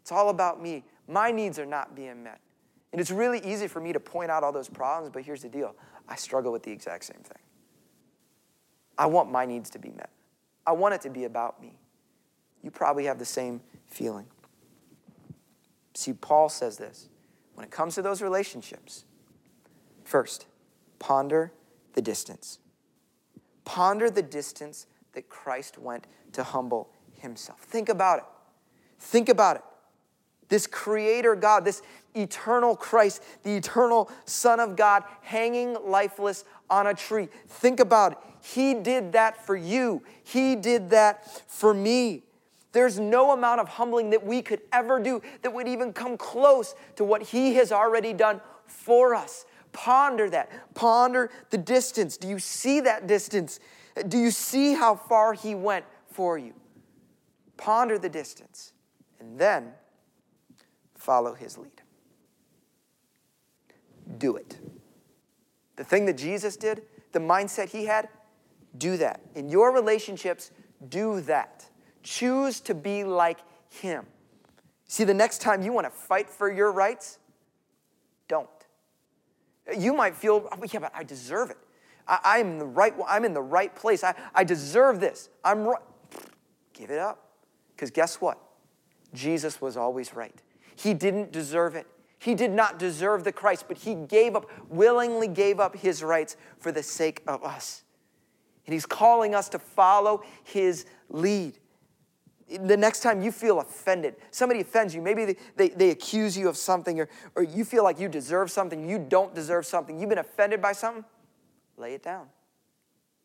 It's 0.00 0.12
all 0.12 0.28
about 0.28 0.62
me. 0.62 0.84
My 1.08 1.32
needs 1.32 1.58
are 1.58 1.66
not 1.66 1.96
being 1.96 2.22
met. 2.22 2.40
And 2.92 3.00
it's 3.00 3.10
really 3.10 3.40
easy 3.40 3.66
for 3.66 3.80
me 3.80 3.92
to 3.92 4.00
point 4.00 4.30
out 4.30 4.42
all 4.42 4.52
those 4.52 4.68
problems, 4.68 5.10
but 5.12 5.22
here's 5.24 5.42
the 5.42 5.48
deal 5.48 5.74
I 6.08 6.14
struggle 6.16 6.52
with 6.52 6.62
the 6.62 6.70
exact 6.70 7.04
same 7.04 7.22
thing. 7.22 7.42
I 8.96 9.06
want 9.06 9.30
my 9.30 9.44
needs 9.44 9.68
to 9.70 9.78
be 9.78 9.90
met. 9.90 10.10
I 10.66 10.72
want 10.72 10.94
it 10.94 11.00
to 11.02 11.10
be 11.10 11.24
about 11.24 11.60
me. 11.60 11.74
You 12.62 12.70
probably 12.70 13.04
have 13.04 13.18
the 13.18 13.24
same 13.24 13.60
feeling. 13.86 14.26
See, 15.94 16.12
Paul 16.12 16.48
says 16.48 16.76
this 16.76 17.08
when 17.54 17.64
it 17.64 17.70
comes 17.70 17.94
to 17.94 18.02
those 18.02 18.20
relationships, 18.20 19.04
first, 20.04 20.46
ponder 20.98 21.52
the 21.94 22.02
distance. 22.02 22.58
Ponder 23.64 24.10
the 24.10 24.22
distance 24.22 24.86
that 25.12 25.28
Christ 25.28 25.78
went 25.78 26.06
to 26.32 26.42
humble 26.42 26.90
himself. 27.14 27.60
Think 27.60 27.88
about 27.88 28.18
it. 28.18 28.24
Think 28.98 29.28
about 29.28 29.56
it. 29.56 29.62
This 30.48 30.66
creator 30.66 31.34
God, 31.34 31.64
this 31.64 31.82
eternal 32.14 32.76
Christ, 32.76 33.22
the 33.42 33.56
eternal 33.56 34.10
Son 34.24 34.60
of 34.60 34.76
God, 34.76 35.02
hanging 35.22 35.76
lifeless 35.84 36.44
on 36.70 36.86
a 36.86 36.94
tree. 36.94 37.28
Think 37.48 37.80
about 37.80 38.12
it. 38.12 38.18
He 38.54 38.74
did 38.74 39.12
that 39.12 39.44
for 39.44 39.56
you, 39.56 40.02
He 40.22 40.54
did 40.54 40.90
that 40.90 41.50
for 41.50 41.74
me. 41.74 42.22
There's 42.70 43.00
no 43.00 43.32
amount 43.32 43.60
of 43.60 43.68
humbling 43.68 44.10
that 44.10 44.24
we 44.24 44.42
could 44.42 44.60
ever 44.72 45.00
do 45.00 45.20
that 45.42 45.52
would 45.52 45.66
even 45.66 45.92
come 45.92 46.16
close 46.16 46.74
to 46.96 47.04
what 47.04 47.22
He 47.22 47.54
has 47.54 47.72
already 47.72 48.12
done 48.12 48.40
for 48.66 49.14
us. 49.14 49.46
Ponder 49.72 50.30
that. 50.30 50.50
Ponder 50.74 51.30
the 51.50 51.58
distance. 51.58 52.16
Do 52.16 52.28
you 52.28 52.38
see 52.38 52.80
that 52.80 53.06
distance? 53.06 53.58
Do 54.06 54.18
you 54.18 54.30
see 54.30 54.74
how 54.74 54.94
far 54.94 55.32
He 55.32 55.54
went 55.54 55.84
for 56.10 56.38
you? 56.38 56.54
Ponder 57.56 57.98
the 57.98 58.08
distance. 58.08 58.74
And 59.18 59.38
then 59.38 59.72
follow 60.94 61.34
His 61.34 61.58
lead. 61.58 61.82
Do 64.18 64.36
it. 64.36 64.58
The 65.74 65.84
thing 65.84 66.06
that 66.06 66.16
Jesus 66.16 66.56
did, 66.56 66.82
the 67.12 67.18
mindset 67.18 67.70
He 67.70 67.86
had, 67.86 68.08
do 68.78 68.96
that. 68.98 69.20
In 69.34 69.48
your 69.48 69.72
relationships, 69.72 70.50
do 70.88 71.20
that. 71.22 71.68
Choose 72.02 72.60
to 72.62 72.74
be 72.74 73.04
like 73.04 73.38
Him. 73.70 74.06
See, 74.88 75.04
the 75.04 75.14
next 75.14 75.40
time 75.40 75.62
you 75.62 75.72
want 75.72 75.86
to 75.86 75.90
fight 75.90 76.30
for 76.30 76.50
your 76.50 76.70
rights, 76.72 77.18
don't. 78.28 78.48
You 79.76 79.92
might 79.94 80.14
feel, 80.14 80.48
oh, 80.50 80.64
yeah, 80.72 80.80
but 80.80 80.92
I 80.94 81.02
deserve 81.02 81.50
it. 81.50 81.58
I, 82.08 82.38
am 82.38 82.60
the 82.60 82.66
right. 82.66 82.94
I'm 83.08 83.24
in 83.24 83.34
the 83.34 83.42
right 83.42 83.74
place. 83.74 84.04
I, 84.04 84.14
I 84.32 84.44
deserve 84.44 85.00
this. 85.00 85.28
I'm 85.44 85.64
right. 85.64 85.82
Give 86.72 86.90
it 86.90 87.00
up, 87.00 87.30
because 87.74 87.90
guess 87.90 88.20
what? 88.20 88.38
Jesus 89.12 89.60
was 89.60 89.76
always 89.76 90.14
right. 90.14 90.40
He 90.76 90.94
didn't 90.94 91.32
deserve 91.32 91.74
it. 91.74 91.86
He 92.18 92.34
did 92.34 92.50
not 92.50 92.78
deserve 92.78 93.24
the 93.24 93.32
Christ, 93.32 93.64
but 93.66 93.78
he 93.78 93.94
gave 93.94 94.36
up, 94.36 94.48
willingly 94.68 95.28
gave 95.28 95.58
up 95.58 95.76
his 95.76 96.02
rights 96.02 96.36
for 96.58 96.70
the 96.70 96.82
sake 96.82 97.22
of 97.26 97.42
us. 97.42 97.82
And 98.66 98.72
he's 98.72 98.86
calling 98.86 99.34
us 99.34 99.48
to 99.50 99.58
follow 99.58 100.22
his 100.44 100.86
lead. 101.08 101.58
The 102.48 102.76
next 102.76 103.00
time 103.00 103.22
you 103.22 103.32
feel 103.32 103.58
offended, 103.60 104.16
somebody 104.30 104.60
offends 104.60 104.94
you, 104.94 105.02
maybe 105.02 105.24
they, 105.24 105.36
they, 105.56 105.68
they, 105.70 105.90
accuse 105.90 106.38
you 106.38 106.48
of 106.48 106.56
something, 106.56 107.00
or, 107.00 107.08
or 107.34 107.42
you 107.42 107.64
feel 107.64 107.82
like 107.82 107.98
you 107.98 108.08
deserve 108.08 108.52
something, 108.52 108.88
you 108.88 108.98
don't 109.00 109.34
deserve 109.34 109.66
something, 109.66 109.98
you've 109.98 110.08
been 110.08 110.18
offended 110.18 110.62
by 110.62 110.70
something, 110.70 111.04
lay 111.76 111.94
it 111.94 112.04
down. 112.04 112.26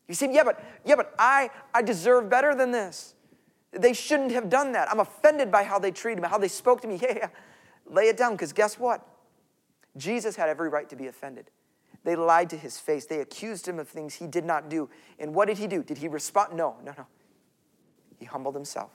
You 0.08 0.16
say, 0.16 0.34
yeah, 0.34 0.44
but 0.44 0.64
yeah, 0.86 0.96
but 0.96 1.14
I, 1.20 1.52
I 1.74 1.84
deserve 1.84 2.30
better 2.30 2.56
than 2.56 2.72
this. 2.72 3.14
They 3.72 3.94
shouldn't 3.94 4.32
have 4.32 4.50
done 4.50 4.72
that. 4.74 4.92
I'm 4.92 5.00
offended 5.00 5.52
by 5.52 5.64
how 5.64 5.80
they 5.80 5.92
treated 5.92 6.22
me, 6.22 6.28
how 6.28 6.38
they 6.38 6.48
spoke 6.48 6.82
to 6.82 6.88
me. 6.88 7.00
Yeah, 7.02 7.14
yeah. 7.16 7.28
Lay 7.86 8.10
it 8.10 8.18
down, 8.18 8.34
because 8.34 8.54
guess 8.54 8.80
what? 8.80 9.06
Jesus 9.98 10.36
had 10.36 10.50
every 10.50 10.70
right 10.70 10.90
to 10.90 10.96
be 10.96 11.08
offended. 11.08 11.50
They 12.04 12.16
lied 12.16 12.50
to 12.50 12.58
his 12.58 12.80
face. 12.80 13.06
They 13.06 13.20
accused 13.20 13.68
him 13.68 13.80
of 13.80 13.88
things 13.88 14.16
he 14.16 14.28
did 14.28 14.46
not 14.46 14.70
do. 14.70 14.90
And 15.20 15.36
what 15.36 15.48
did 15.48 15.58
he 15.58 15.68
do? 15.68 15.84
Did 15.84 16.00
he 16.00 16.08
respond? 16.08 16.54
No, 16.54 16.76
no, 16.84 16.94
no. 16.98 17.06
He 18.18 18.26
humbled 18.26 18.56
himself, 18.56 18.92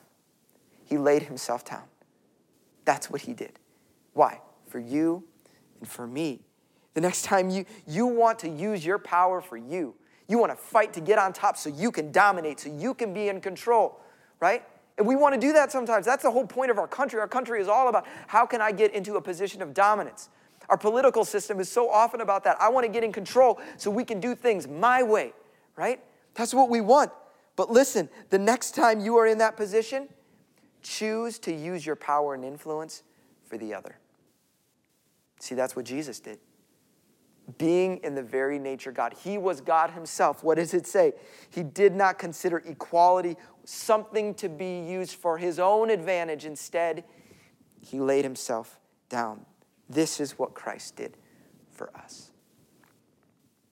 he 0.85 0.99
laid 0.99 1.23
himself 1.23 1.64
down. 1.64 1.85
That's 2.85 3.11
what 3.11 3.23
he 3.23 3.33
did. 3.33 3.59
Why? 4.12 4.40
For 4.69 4.79
you 4.79 5.25
and 5.81 5.88
for 5.88 6.07
me. 6.07 6.40
The 6.95 7.01
next 7.01 7.23
time 7.23 7.51
you, 7.51 7.66
you 7.87 8.07
want 8.07 8.38
to 8.38 8.49
use 8.49 8.87
your 8.87 8.99
power 8.99 9.40
for 9.40 9.57
you, 9.57 9.95
you 10.29 10.38
want 10.38 10.53
to 10.53 10.57
fight 10.57 10.92
to 10.95 11.01
get 11.01 11.19
on 11.19 11.33
top 11.33 11.57
so 11.57 11.69
you 11.69 11.90
can 11.90 12.11
dominate, 12.11 12.61
so 12.61 12.71
you 12.71 12.95
can 12.95 13.12
be 13.12 13.29
in 13.29 13.40
control, 13.40 14.01
right? 14.40 14.62
And 14.97 15.07
we 15.07 15.14
want 15.14 15.35
to 15.35 15.40
do 15.40 15.53
that 15.53 15.71
sometimes. 15.71 16.07
That's 16.07 16.23
the 16.23 16.31
whole 16.31 16.47
point 16.47 16.71
of 16.71 16.79
our 16.79 16.88
country. 16.88 17.21
Our 17.21 17.29
country 17.29 17.61
is 17.61 17.69
all 17.69 17.88
about 17.88 18.07
how 18.29 18.47
can 18.47 18.62
I 18.62 18.73
get 18.73 18.95
into 18.95 19.16
a 19.16 19.21
position 19.21 19.61
of 19.61 19.75
dominance? 19.75 20.31
Our 20.68 20.76
political 20.76 21.24
system 21.24 21.61
is 21.61 21.70
so 21.70 21.90
often 21.90 22.20
about 22.20 22.44
that. 22.44 22.57
I 22.61 22.68
want 22.68 22.87
to 22.87 22.92
get 22.92 23.05
in 23.05 23.12
control 23.12 23.61
so 23.76 23.90
we 23.90 24.05
can 24.05 24.20
do 24.20 24.35
things 24.35 24.66
my 24.66 25.02
way, 25.02 25.33
right? 25.76 26.00
That's 26.35 26.52
what 26.52 26.68
we 26.68 26.81
want. 26.81 27.12
But 27.55 27.70
listen, 27.70 28.09
the 28.31 28.38
next 28.38 28.74
time 28.74 29.00
you 29.00 29.16
are 29.16 29.26
in 29.26 29.38
that 29.38 29.57
position, 29.57 30.09
choose 30.83 31.38
to 31.40 31.52
use 31.52 31.85
your 31.87 31.96
power 31.96 32.35
and 32.35 32.44
influence 32.44 33.02
for 33.44 33.57
the 33.57 33.74
other. 33.74 33.98
See, 35.40 35.55
that's 35.55 35.76
what 35.76 35.85
Jesus 35.85 36.20
did. 36.20 36.38
Being 37.59 37.98
in 37.98 38.14
the 38.14 38.22
very 38.22 38.59
nature 38.59 38.90
God, 38.90 39.14
He 39.22 39.38
was 39.38 39.61
God 39.61 39.90
Himself. 39.90 40.42
What 40.42 40.57
does 40.57 40.74
it 40.74 40.87
say? 40.87 41.12
He 41.50 41.62
did 41.62 41.94
not 41.94 42.18
consider 42.18 42.59
equality 42.59 43.37
something 43.64 44.35
to 44.35 44.48
be 44.48 44.81
used 44.81 45.14
for 45.14 45.38
His 45.38 45.59
own 45.59 45.90
advantage. 45.90 46.44
Instead, 46.44 47.05
He 47.81 48.00
laid 48.00 48.24
Himself 48.24 48.81
down. 49.09 49.46
This 49.88 50.20
is 50.20 50.38
what 50.38 50.55
Christ 50.55 50.96
did 50.96 51.16
for 51.70 51.94
us. 51.96 52.31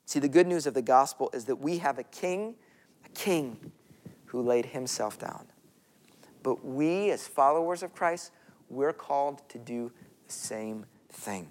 See, 0.06 0.20
the 0.20 0.28
good 0.28 0.46
news 0.46 0.66
of 0.66 0.74
the 0.74 0.82
gospel 0.82 1.30
is 1.32 1.46
that 1.46 1.56
we 1.56 1.78
have 1.78 1.98
a 1.98 2.04
king, 2.04 2.54
a 3.04 3.08
king 3.10 3.72
who 4.26 4.42
laid 4.42 4.66
himself 4.66 5.18
down. 5.18 5.46
But 6.42 6.64
we, 6.64 7.10
as 7.10 7.26
followers 7.26 7.82
of 7.82 7.94
Christ, 7.94 8.30
we're 8.68 8.92
called 8.92 9.48
to 9.48 9.58
do 9.58 9.90
the 10.26 10.32
same 10.32 10.86
thing, 11.08 11.50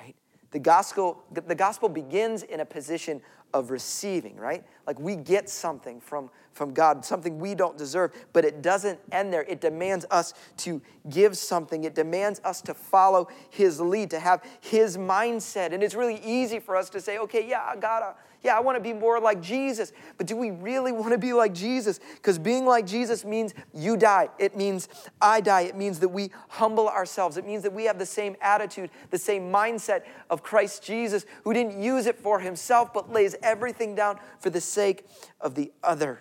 right? 0.00 0.14
The 0.50 0.58
gospel, 0.58 1.22
the 1.30 1.54
gospel 1.54 1.88
begins 1.88 2.42
in 2.42 2.60
a 2.60 2.64
position 2.64 3.20
of 3.54 3.70
receiving, 3.70 4.36
right? 4.36 4.64
Like 4.86 4.98
we 4.98 5.14
get 5.14 5.48
something 5.48 6.00
from, 6.00 6.28
from 6.52 6.74
God, 6.74 7.04
something 7.04 7.38
we 7.38 7.54
don't 7.54 7.78
deserve, 7.78 8.12
but 8.32 8.44
it 8.44 8.60
doesn't 8.60 8.98
end 9.12 9.32
there. 9.32 9.44
It 9.44 9.60
demands 9.60 10.04
us 10.10 10.34
to 10.58 10.82
give 11.08 11.38
something, 11.38 11.84
it 11.84 11.94
demands 11.94 12.40
us 12.44 12.60
to 12.62 12.74
follow 12.74 13.28
His 13.50 13.80
lead, 13.80 14.10
to 14.10 14.18
have 14.18 14.42
His 14.60 14.98
mindset. 14.98 15.72
And 15.72 15.82
it's 15.82 15.94
really 15.94 16.20
easy 16.22 16.58
for 16.58 16.76
us 16.76 16.90
to 16.90 17.00
say, 17.00 17.18
okay, 17.18 17.48
yeah, 17.48 17.64
I 17.64 17.76
gotta 17.76 18.06
uh, 18.06 18.14
yeah, 18.44 18.54
I 18.54 18.60
want 18.60 18.76
to 18.76 18.82
be 18.82 18.92
more 18.92 19.18
like 19.18 19.40
Jesus. 19.40 19.92
But 20.18 20.26
do 20.26 20.36
we 20.36 20.50
really 20.50 20.92
want 20.92 21.12
to 21.12 21.18
be 21.18 21.32
like 21.32 21.54
Jesus? 21.54 21.98
Because 22.16 22.38
being 22.38 22.66
like 22.66 22.86
Jesus 22.86 23.24
means 23.24 23.54
you 23.72 23.96
die. 23.96 24.28
It 24.38 24.54
means 24.54 24.88
I 25.18 25.40
die. 25.40 25.62
It 25.62 25.76
means 25.76 25.98
that 26.00 26.10
we 26.10 26.30
humble 26.50 26.86
ourselves. 26.86 27.38
It 27.38 27.46
means 27.46 27.62
that 27.62 27.72
we 27.72 27.84
have 27.84 27.98
the 27.98 28.04
same 28.04 28.36
attitude, 28.42 28.90
the 29.10 29.18
same 29.18 29.50
mindset 29.50 30.02
of 30.28 30.42
Christ 30.42 30.82
Jesus, 30.82 31.24
who 31.42 31.54
didn't 31.54 31.80
use 31.82 32.04
it 32.04 32.18
for 32.18 32.38
himself, 32.38 32.92
but 32.92 33.10
lays 33.10 33.34
everything 33.42 33.94
down 33.94 34.20
for 34.38 34.50
the 34.50 34.60
sake 34.60 35.06
of 35.40 35.54
the 35.54 35.72
other. 35.82 36.20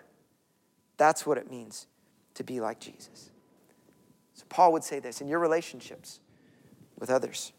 That's 0.96 1.26
what 1.26 1.38
it 1.38 1.52
means 1.52 1.88
to 2.36 2.44
be 2.46 2.62
like 2.62 2.80
Jesus. 2.80 3.32
So 4.34 4.46
Paul 4.48 4.72
would 4.72 4.86
say 4.86 5.00
this 5.00 5.20
in 5.20 5.28
your 5.28 5.40
relationships 5.40 6.22
with 6.98 7.10
others. 7.10 7.52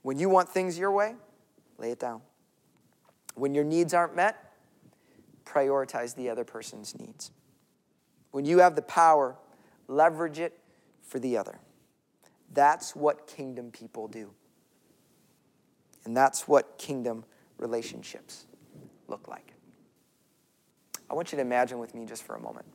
When 0.00 0.18
you 0.18 0.30
want 0.30 0.48
things 0.48 0.78
your 0.78 0.92
way, 0.92 1.14
lay 1.76 1.90
it 1.90 2.00
down. 2.00 2.22
When 3.34 3.54
your 3.54 3.64
needs 3.64 3.94
aren't 3.94 4.16
met, 4.16 4.52
prioritize 5.44 6.14
the 6.14 6.28
other 6.28 6.44
person's 6.44 6.98
needs. 6.98 7.30
When 8.30 8.44
you 8.44 8.58
have 8.58 8.76
the 8.76 8.82
power, 8.82 9.36
leverage 9.88 10.38
it 10.38 10.58
for 11.02 11.18
the 11.18 11.36
other. 11.36 11.58
That's 12.52 12.94
what 12.94 13.26
kingdom 13.26 13.70
people 13.70 14.08
do. 14.08 14.30
And 16.04 16.16
that's 16.16 16.48
what 16.48 16.78
kingdom 16.78 17.24
relationships 17.58 18.46
look 19.08 19.28
like. 19.28 19.52
I 21.10 21.14
want 21.14 21.32
you 21.32 21.36
to 21.36 21.42
imagine 21.42 21.78
with 21.78 21.94
me 21.94 22.06
just 22.06 22.22
for 22.22 22.36
a 22.36 22.40
moment. 22.40 22.66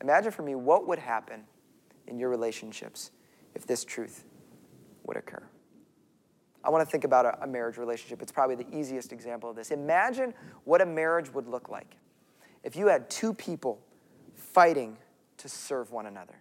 Imagine 0.00 0.32
for 0.32 0.42
me 0.42 0.54
what 0.54 0.88
would 0.88 0.98
happen 0.98 1.44
in 2.06 2.18
your 2.18 2.30
relationships 2.30 3.10
if 3.54 3.66
this 3.66 3.84
truth 3.84 4.24
would 5.04 5.16
occur. 5.16 5.42
I 6.64 6.70
want 6.70 6.86
to 6.86 6.90
think 6.90 7.04
about 7.04 7.26
a, 7.26 7.42
a, 7.42 7.46
marriage 7.46 7.76
relationship. 7.76 8.22
It's 8.22 8.32
probably 8.32 8.54
the 8.54 8.76
easiest 8.76 9.12
example 9.12 9.50
of 9.50 9.56
this. 9.56 9.70
Imagine 9.70 10.32
what 10.64 10.80
a 10.80 10.86
marriage 10.86 11.32
would 11.34 11.48
look 11.48 11.68
like 11.68 11.96
if 12.62 12.76
you 12.76 12.86
had 12.86 13.10
two 13.10 13.34
people 13.34 13.80
fighting 14.34 14.96
to 15.38 15.48
serve 15.48 15.90
one 15.90 16.06
another, 16.06 16.36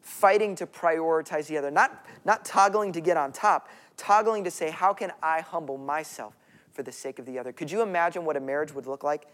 fighting 0.00 0.54
to 0.56 0.66
prioritize 0.66 1.46
the 1.46 1.58
other, 1.58 1.70
not, 1.70 2.06
not 2.24 2.44
toggling 2.44 2.92
to 2.92 3.00
get 3.00 3.16
on 3.16 3.32
top, 3.32 3.68
toggling 3.96 4.44
to 4.44 4.50
say, 4.50 4.70
How 4.70 4.94
can 4.94 5.12
I 5.22 5.40
humble 5.40 5.76
myself 5.76 6.36
for 6.72 6.82
the 6.82 6.92
sake 6.92 7.18
of 7.18 7.26
the 7.26 7.38
other? 7.38 7.52
Could 7.52 7.70
you 7.70 7.82
imagine 7.82 8.24
what 8.24 8.36
a 8.36 8.40
marriage 8.40 8.72
would 8.72 8.86
look 8.86 9.04
like 9.04 9.26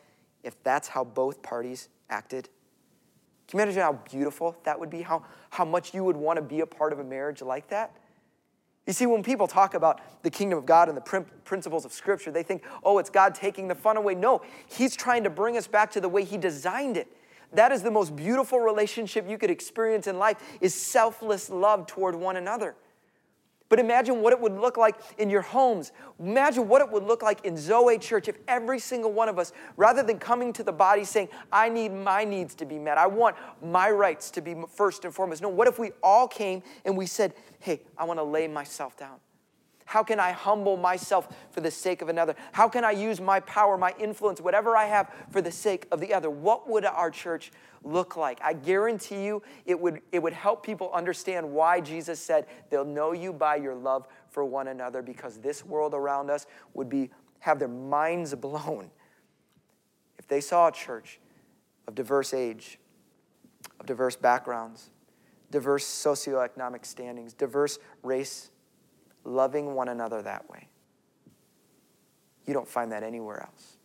if 0.42 0.60
that's 0.64 0.88
how 0.88 1.04
both 1.04 1.42
parties 1.42 1.88
acted? 2.10 2.48
Can 3.46 3.58
you 3.58 3.62
imagine 3.62 3.82
how 3.82 3.92
beautiful 3.92 4.56
that 4.64 4.80
would 4.80 4.90
be? 4.90 5.02
How, 5.02 5.24
how 5.50 5.64
much 5.64 5.94
you 5.94 6.02
would 6.02 6.16
want 6.16 6.36
to 6.38 6.42
be 6.42 6.60
a 6.60 6.66
part 6.66 6.92
of 6.92 6.98
a 6.98 7.04
marriage 7.04 7.42
like 7.42 7.68
that? 7.68 7.94
You 8.86 8.92
see, 8.92 9.06
when 9.06 9.24
people 9.24 9.48
talk 9.48 9.74
about 9.74 10.00
the 10.22 10.30
kingdom 10.30 10.58
of 10.58 10.64
God 10.64 10.88
and 10.88 10.96
the 10.96 11.24
principles 11.44 11.84
of 11.84 11.92
Scripture, 11.92 12.30
they 12.30 12.44
think, 12.44 12.64
oh, 12.84 12.98
it's 12.98 13.10
God 13.10 13.34
taking 13.34 13.66
the 13.66 13.74
fun 13.74 13.96
away. 13.96 14.14
No, 14.14 14.42
He's 14.68 14.94
trying 14.94 15.24
to 15.24 15.30
bring 15.30 15.56
us 15.56 15.66
back 15.66 15.90
to 15.92 16.00
the 16.00 16.08
way 16.08 16.24
He 16.24 16.38
designed 16.38 16.96
it. 16.96 17.08
That 17.52 17.72
is 17.72 17.82
the 17.82 17.90
most 17.90 18.14
beautiful 18.14 18.60
relationship 18.60 19.28
you 19.28 19.38
could 19.38 19.50
experience 19.50 20.06
in 20.06 20.18
life 20.18 20.36
is 20.60 20.74
selfless 20.74 21.50
love 21.50 21.86
toward 21.86 22.14
one 22.14 22.36
another. 22.36 22.76
But 23.68 23.80
imagine 23.80 24.22
what 24.22 24.32
it 24.32 24.40
would 24.40 24.52
look 24.52 24.76
like 24.76 24.96
in 25.18 25.28
your 25.28 25.42
homes. 25.42 25.92
Imagine 26.20 26.68
what 26.68 26.82
it 26.82 26.90
would 26.90 27.02
look 27.02 27.22
like 27.22 27.44
in 27.44 27.56
Zoe 27.56 27.98
Church 27.98 28.28
if 28.28 28.38
every 28.46 28.78
single 28.78 29.12
one 29.12 29.28
of 29.28 29.38
us, 29.38 29.52
rather 29.76 30.02
than 30.02 30.18
coming 30.18 30.52
to 30.52 30.62
the 30.62 30.72
body 30.72 31.04
saying, 31.04 31.28
I 31.50 31.68
need 31.68 31.92
my 31.92 32.24
needs 32.24 32.54
to 32.56 32.64
be 32.64 32.78
met, 32.78 32.96
I 32.98 33.06
want 33.06 33.36
my 33.62 33.90
rights 33.90 34.30
to 34.32 34.40
be 34.40 34.54
first 34.68 35.04
and 35.04 35.12
foremost. 35.12 35.42
No, 35.42 35.48
what 35.48 35.66
if 35.66 35.78
we 35.78 35.90
all 36.02 36.28
came 36.28 36.62
and 36.84 36.96
we 36.96 37.06
said, 37.06 37.34
Hey, 37.58 37.80
I 37.98 38.04
want 38.04 38.20
to 38.20 38.24
lay 38.24 38.46
myself 38.46 38.96
down? 38.96 39.18
How 39.86 40.02
can 40.02 40.18
I 40.18 40.32
humble 40.32 40.76
myself 40.76 41.28
for 41.52 41.60
the 41.60 41.70
sake 41.70 42.02
of 42.02 42.08
another? 42.08 42.34
How 42.50 42.68
can 42.68 42.84
I 42.84 42.90
use 42.90 43.20
my 43.20 43.38
power, 43.40 43.78
my 43.78 43.94
influence, 44.00 44.40
whatever 44.40 44.76
I 44.76 44.86
have 44.86 45.12
for 45.30 45.40
the 45.40 45.52
sake 45.52 45.86
of 45.92 46.00
the 46.00 46.12
other? 46.12 46.28
What 46.28 46.68
would 46.68 46.84
our 46.84 47.08
church 47.08 47.52
look 47.84 48.16
like? 48.16 48.40
I 48.42 48.52
guarantee 48.52 49.24
you 49.24 49.42
it 49.64 49.78
would, 49.78 50.02
it 50.10 50.20
would 50.20 50.32
help 50.32 50.66
people 50.66 50.90
understand 50.92 51.48
why 51.48 51.80
Jesus 51.80 52.18
said 52.18 52.46
they'll 52.68 52.84
know 52.84 53.12
you 53.12 53.32
by 53.32 53.56
your 53.56 53.76
love 53.76 54.08
for 54.28 54.44
one 54.44 54.66
another 54.66 55.02
because 55.02 55.38
this 55.38 55.64
world 55.64 55.94
around 55.94 56.30
us 56.30 56.46
would 56.74 56.88
be, 56.88 57.08
have 57.38 57.60
their 57.60 57.68
minds 57.68 58.34
blown 58.34 58.90
if 60.18 60.26
they 60.26 60.40
saw 60.40 60.66
a 60.66 60.72
church 60.72 61.20
of 61.86 61.94
diverse 61.94 62.34
age, 62.34 62.80
of 63.78 63.86
diverse 63.86 64.16
backgrounds, 64.16 64.90
diverse 65.52 65.86
socioeconomic 65.86 66.84
standings, 66.84 67.32
diverse 67.32 67.78
race 68.02 68.50
loving 69.26 69.74
one 69.74 69.88
another 69.88 70.22
that 70.22 70.48
way. 70.48 70.68
You 72.46 72.54
don't 72.54 72.68
find 72.68 72.92
that 72.92 73.02
anywhere 73.02 73.42
else. 73.42 73.76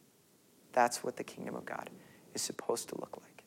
That's 0.73 1.03
what 1.03 1.17
the 1.17 1.23
kingdom 1.23 1.55
of 1.55 1.65
God 1.65 1.89
is 2.33 2.41
supposed 2.41 2.89
to 2.89 2.95
look 2.95 3.19
like. 3.21 3.43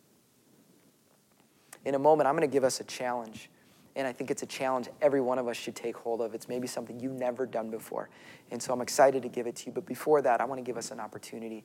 In 1.85 1.95
a 1.95 1.99
moment, 1.99 2.27
I'm 2.27 2.35
going 2.35 2.49
to 2.49 2.53
give 2.53 2.65
us 2.65 2.81
a 2.81 2.85
challenge. 2.85 3.51
And 3.97 4.09
I 4.09 4.13
think 4.13 4.31
it's 4.31 4.43
a 4.43 4.47
challenge 4.47 4.89
every 5.01 5.21
one 5.21 5.39
of 5.39 5.47
us 5.47 5.57
should 5.57 5.77
take 5.77 5.97
hold 5.97 6.21
of. 6.21 6.35
It's 6.35 6.49
maybe 6.49 6.67
something 6.67 6.99
you've 6.99 7.13
never 7.13 7.47
done 7.47 7.71
before. 7.71 8.09
And 8.51 8.61
so 8.61 8.73
I'm 8.73 8.81
excited 8.81 9.23
to 9.23 9.29
give 9.29 9.47
it 9.47 9.55
to 9.57 9.67
you. 9.67 9.73
But 9.73 9.87
before 9.87 10.21
that, 10.23 10.41
I 10.41 10.45
want 10.45 10.59
to 10.59 10.65
give 10.65 10.77
us 10.77 10.91
an 10.91 10.99
opportunity 10.99 11.65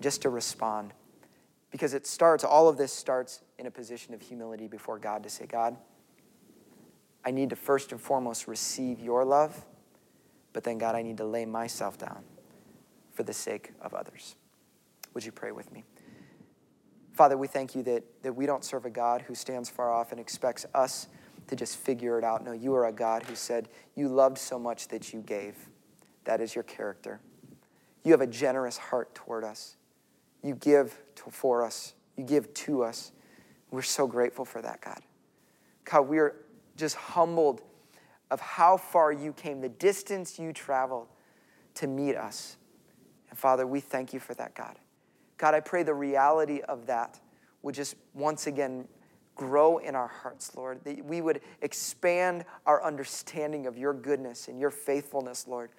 just 0.00 0.22
to 0.22 0.28
respond. 0.28 0.92
Because 1.72 1.92
it 1.92 2.06
starts, 2.06 2.44
all 2.44 2.68
of 2.68 2.76
this 2.76 2.92
starts 2.92 3.40
in 3.58 3.66
a 3.66 3.70
position 3.70 4.14
of 4.14 4.22
humility 4.22 4.68
before 4.68 4.98
God 5.00 5.24
to 5.24 5.28
say, 5.28 5.46
God, 5.46 5.76
I 7.24 7.30
need 7.30 7.50
to 7.50 7.56
first 7.56 7.92
and 7.92 8.00
foremost 8.00 8.46
receive 8.46 9.00
your 9.00 9.24
love, 9.24 9.64
but 10.52 10.64
then, 10.64 10.78
God, 10.78 10.94
I 10.94 11.02
need 11.02 11.16
to 11.18 11.24
lay 11.24 11.46
myself 11.46 11.98
down 11.98 12.22
for 13.12 13.22
the 13.22 13.32
sake 13.32 13.72
of 13.80 13.94
others. 13.94 14.36
Would 15.14 15.24
you 15.24 15.32
pray 15.32 15.52
with 15.52 15.72
me? 15.72 15.84
Father, 17.12 17.38
we 17.38 17.46
thank 17.46 17.74
you 17.74 17.82
that, 17.84 18.02
that 18.22 18.34
we 18.34 18.44
don't 18.44 18.64
serve 18.64 18.84
a 18.84 18.90
God 18.90 19.22
who 19.22 19.34
stands 19.34 19.70
far 19.70 19.92
off 19.92 20.10
and 20.10 20.20
expects 20.20 20.66
us 20.74 21.08
to 21.46 21.56
just 21.56 21.76
figure 21.76 22.18
it 22.18 22.24
out. 22.24 22.44
No, 22.44 22.52
you 22.52 22.74
are 22.74 22.86
a 22.86 22.92
God 22.92 23.22
who 23.22 23.36
said, 23.36 23.68
You 23.94 24.08
loved 24.08 24.38
so 24.38 24.58
much 24.58 24.88
that 24.88 25.12
you 25.12 25.20
gave. 25.20 25.54
That 26.24 26.40
is 26.40 26.54
your 26.54 26.64
character. 26.64 27.20
You 28.02 28.12
have 28.12 28.20
a 28.20 28.26
generous 28.26 28.76
heart 28.76 29.14
toward 29.14 29.44
us. 29.44 29.76
You 30.42 30.54
give 30.56 31.00
to, 31.16 31.30
for 31.30 31.64
us, 31.64 31.94
you 32.16 32.24
give 32.24 32.52
to 32.54 32.82
us. 32.82 33.12
We're 33.70 33.82
so 33.82 34.06
grateful 34.06 34.44
for 34.44 34.60
that, 34.62 34.80
God. 34.80 35.00
God, 35.84 36.02
we 36.02 36.18
are 36.18 36.34
just 36.76 36.96
humbled 36.96 37.62
of 38.30 38.40
how 38.40 38.76
far 38.76 39.12
you 39.12 39.32
came, 39.32 39.60
the 39.60 39.68
distance 39.68 40.38
you 40.38 40.52
traveled 40.52 41.08
to 41.74 41.86
meet 41.86 42.16
us. 42.16 42.56
And 43.30 43.38
Father, 43.38 43.66
we 43.66 43.80
thank 43.80 44.12
you 44.12 44.20
for 44.20 44.34
that, 44.34 44.54
God. 44.54 44.78
God, 45.36 45.54
I 45.54 45.60
pray 45.60 45.82
the 45.82 45.94
reality 45.94 46.60
of 46.62 46.86
that 46.86 47.20
would 47.62 47.74
just 47.74 47.96
once 48.14 48.46
again 48.46 48.86
grow 49.34 49.78
in 49.78 49.94
our 49.94 50.06
hearts, 50.06 50.54
Lord, 50.56 50.84
that 50.84 51.04
we 51.04 51.20
would 51.20 51.40
expand 51.60 52.44
our 52.66 52.82
understanding 52.84 53.66
of 53.66 53.76
your 53.76 53.92
goodness 53.92 54.48
and 54.48 54.60
your 54.60 54.70
faithfulness, 54.70 55.48
Lord. 55.48 55.70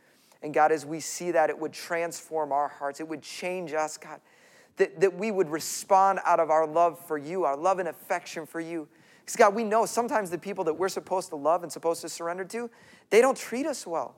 And 0.41 0.53
God, 0.53 0.71
as 0.71 0.85
we 0.85 0.99
see 0.99 1.31
that, 1.31 1.49
it 1.49 1.57
would 1.57 1.73
transform 1.73 2.51
our 2.51 2.67
hearts, 2.67 2.99
it 2.99 3.07
would 3.07 3.21
change 3.21 3.73
us, 3.73 3.97
God, 3.97 4.19
that, 4.77 4.99
that 4.99 5.17
we 5.17 5.31
would 5.31 5.49
respond 5.49 6.19
out 6.25 6.39
of 6.39 6.49
our 6.49 6.67
love 6.67 6.99
for 6.99 7.17
you, 7.17 7.45
our 7.45 7.55
love 7.55 7.79
and 7.79 7.87
affection 7.87 8.45
for 8.45 8.59
you. 8.59 8.87
Because, 9.25 9.37
God, 9.37 9.55
we 9.55 9.63
know 9.63 9.87
sometimes 9.87 10.29
the 10.29 10.37
people 10.37 10.63
that 10.65 10.75
we're 10.75 10.87
supposed 10.87 11.29
to 11.29 11.35
love 11.35 11.63
and 11.63 11.71
supposed 11.71 12.01
to 12.01 12.09
surrender 12.09 12.45
to, 12.45 12.69
they 13.09 13.21
don't 13.21 13.35
treat 13.35 13.65
us 13.65 13.87
well. 13.87 14.15